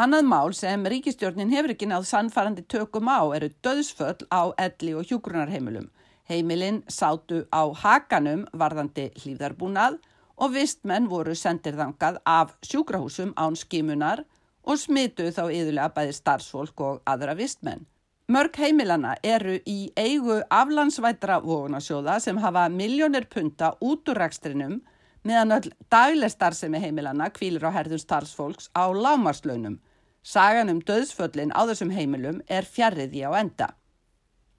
Annað 0.00 0.24
mál 0.24 0.54
sem 0.56 0.86
ríkistjórnin 0.88 1.52
hefur 1.52 1.74
ekki 1.74 1.88
náð 1.90 2.06
sannfarandi 2.08 2.64
tökum 2.64 3.10
á 3.12 3.20
eru 3.36 3.50
döðsföll 3.64 4.24
á 4.32 4.56
elli 4.56 4.94
og 4.96 5.04
hjúgrunarheimilum. 5.10 5.90
Heimilinn 6.28 6.80
sátu 6.88 7.44
á 7.52 7.68
hakanum 7.76 8.46
varðandi 8.56 9.10
hlýðarbúnað 9.20 9.98
og 10.40 10.54
vistmenn 10.54 11.10
voru 11.12 11.34
sendir 11.36 11.76
þangað 11.76 12.22
af 12.24 12.54
sjúkrahúsum 12.64 13.34
án 13.36 13.58
skimunar 13.58 14.24
og 14.62 14.78
smitu 14.78 15.30
þá 15.34 15.44
yðurlega 15.48 15.92
bæði 15.96 16.14
starfsfólk 16.16 16.84
og 16.86 17.00
aðra 17.08 17.34
vistmenn. 17.38 17.86
Mörg 18.32 18.56
heimilana 18.56 19.16
eru 19.26 19.58
í 19.68 19.90
eigu 19.98 20.38
aflandsvætra 20.46 21.40
vogunasjóða 21.42 22.20
sem 22.22 22.38
hafa 22.38 22.68
miljónir 22.70 23.26
punta 23.28 23.72
út 23.82 24.08
úr 24.08 24.20
rekstrinum 24.22 24.78
meðan 25.26 25.56
öll 25.58 25.72
dagleg 25.90 26.30
starfsemi 26.32 26.80
heimilana 26.82 27.28
kvílir 27.34 27.66
á 27.66 27.74
herðum 27.74 28.00
starfsfólks 28.00 28.70
á 28.74 28.88
lámarslaunum. 28.94 29.80
Sagan 30.22 30.70
um 30.70 30.80
döðsföllin 30.80 31.50
á 31.50 31.66
þessum 31.66 31.90
heimilum 31.90 32.40
er 32.46 32.64
fjarriði 32.64 33.24
á 33.26 33.30
enda. 33.42 33.72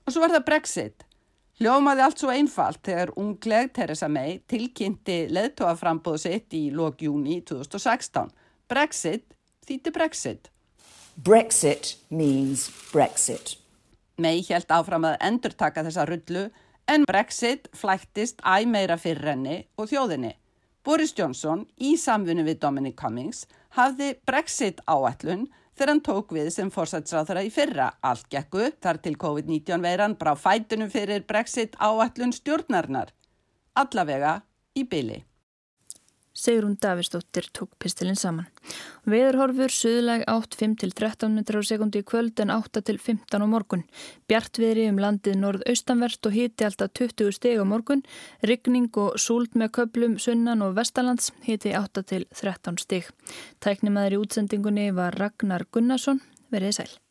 Og 0.03 0.11
svo 0.11 0.23
var 0.23 0.35
það 0.35 0.47
Brexit. 0.49 1.05
Hljómaði 1.61 2.03
allt 2.03 2.19
svo 2.19 2.31
einfalt 2.33 2.81
þegar 2.83 3.13
ungleg 3.19 3.71
Theresa 3.73 4.09
May 4.11 4.41
tilkynnti 4.49 5.29
leðtóaframbóðu 5.31 6.19
sitt 6.25 6.55
í 6.57 6.65
lók 6.75 7.03
júni 7.05 7.39
2016. 7.47 8.33
Brexit 8.67 9.29
þýtti 9.67 9.93
Brexit. 9.95 10.49
Brexit 11.15 11.95
means 12.09 12.69
Brexit. 12.91 13.57
May 14.17 14.43
held 14.47 14.69
áfram 14.73 15.05
að 15.09 15.19
endurtaka 15.25 15.83
þessa 15.85 16.05
rullu 16.09 16.47
en 16.89 17.05
Brexit 17.09 17.69
flæktist 17.77 18.41
æg 18.45 18.67
meira 18.69 18.97
fyrir 19.01 19.33
henni 19.33 19.57
og 19.77 19.89
þjóðinni. 19.91 20.33
Boris 20.83 21.13
Johnson 21.15 21.63
í 21.79 21.95
samfunni 21.97 22.43
við 22.43 22.59
Dominic 22.65 22.97
Cummings 22.99 23.45
hafði 23.77 24.13
Brexit 24.27 24.81
áætlun 24.85 25.47
þegar 25.73 25.91
hann 25.93 26.03
tók 26.05 26.33
við 26.35 26.49
sem 26.53 26.71
fórsætsráþara 26.73 27.45
í 27.47 27.51
fyrra. 27.53 27.93
Allt 28.03 28.27
gekku 28.29 28.69
þar 28.83 28.99
til 29.01 29.15
COVID-19 29.21 29.85
veiran 29.85 30.17
brá 30.19 30.33
fætunum 30.37 30.91
fyrir 30.93 31.23
Brexit 31.29 31.77
áætlun 31.79 32.35
stjórnarnar. 32.35 33.13
Allavega 33.79 34.41
í 34.77 34.85
byli. 34.89 35.23
Sigrún 36.33 36.77
Davistóttir 36.81 37.45
tók 37.53 37.69
pistilinn 37.77 38.17
saman. 38.17 38.47
Veðurhorfur 39.05 39.69
suðleg 39.69 40.23
8-5-13 40.25 41.29
metrar 41.29 41.61
á 41.61 41.69
sekundi 41.69 42.01
í 42.01 42.07
kvöld 42.09 42.41
en 42.41 42.49
8-15 42.49 43.37
á 43.37 43.45
morgun. 43.45 43.85
Bjartviðri 44.25 44.87
um 44.89 44.97
landið 45.03 45.37
norð-austanvert 45.43 46.25
og 46.25 46.33
hiti 46.33 46.65
alltaf 46.65 46.95
20 46.97 47.37
steg 47.37 47.61
á 47.61 47.65
morgun. 47.69 48.01
Ryggning 48.41 48.89
og 48.97 49.21
súld 49.21 49.53
með 49.53 49.75
köplum 49.77 50.17
sunnan 50.17 50.65
og 50.65 50.73
vestalands 50.79 51.29
hiti 51.45 51.77
8-13 51.77 52.81
steg. 52.81 53.13
Tæknimaður 53.61 54.17
í 54.17 54.21
útsendingunni 54.25 54.89
var 54.97 55.13
Ragnar 55.21 55.69
Gunnarsson. 55.69 56.25
Verðið 56.49 56.79
sæl. 56.81 57.02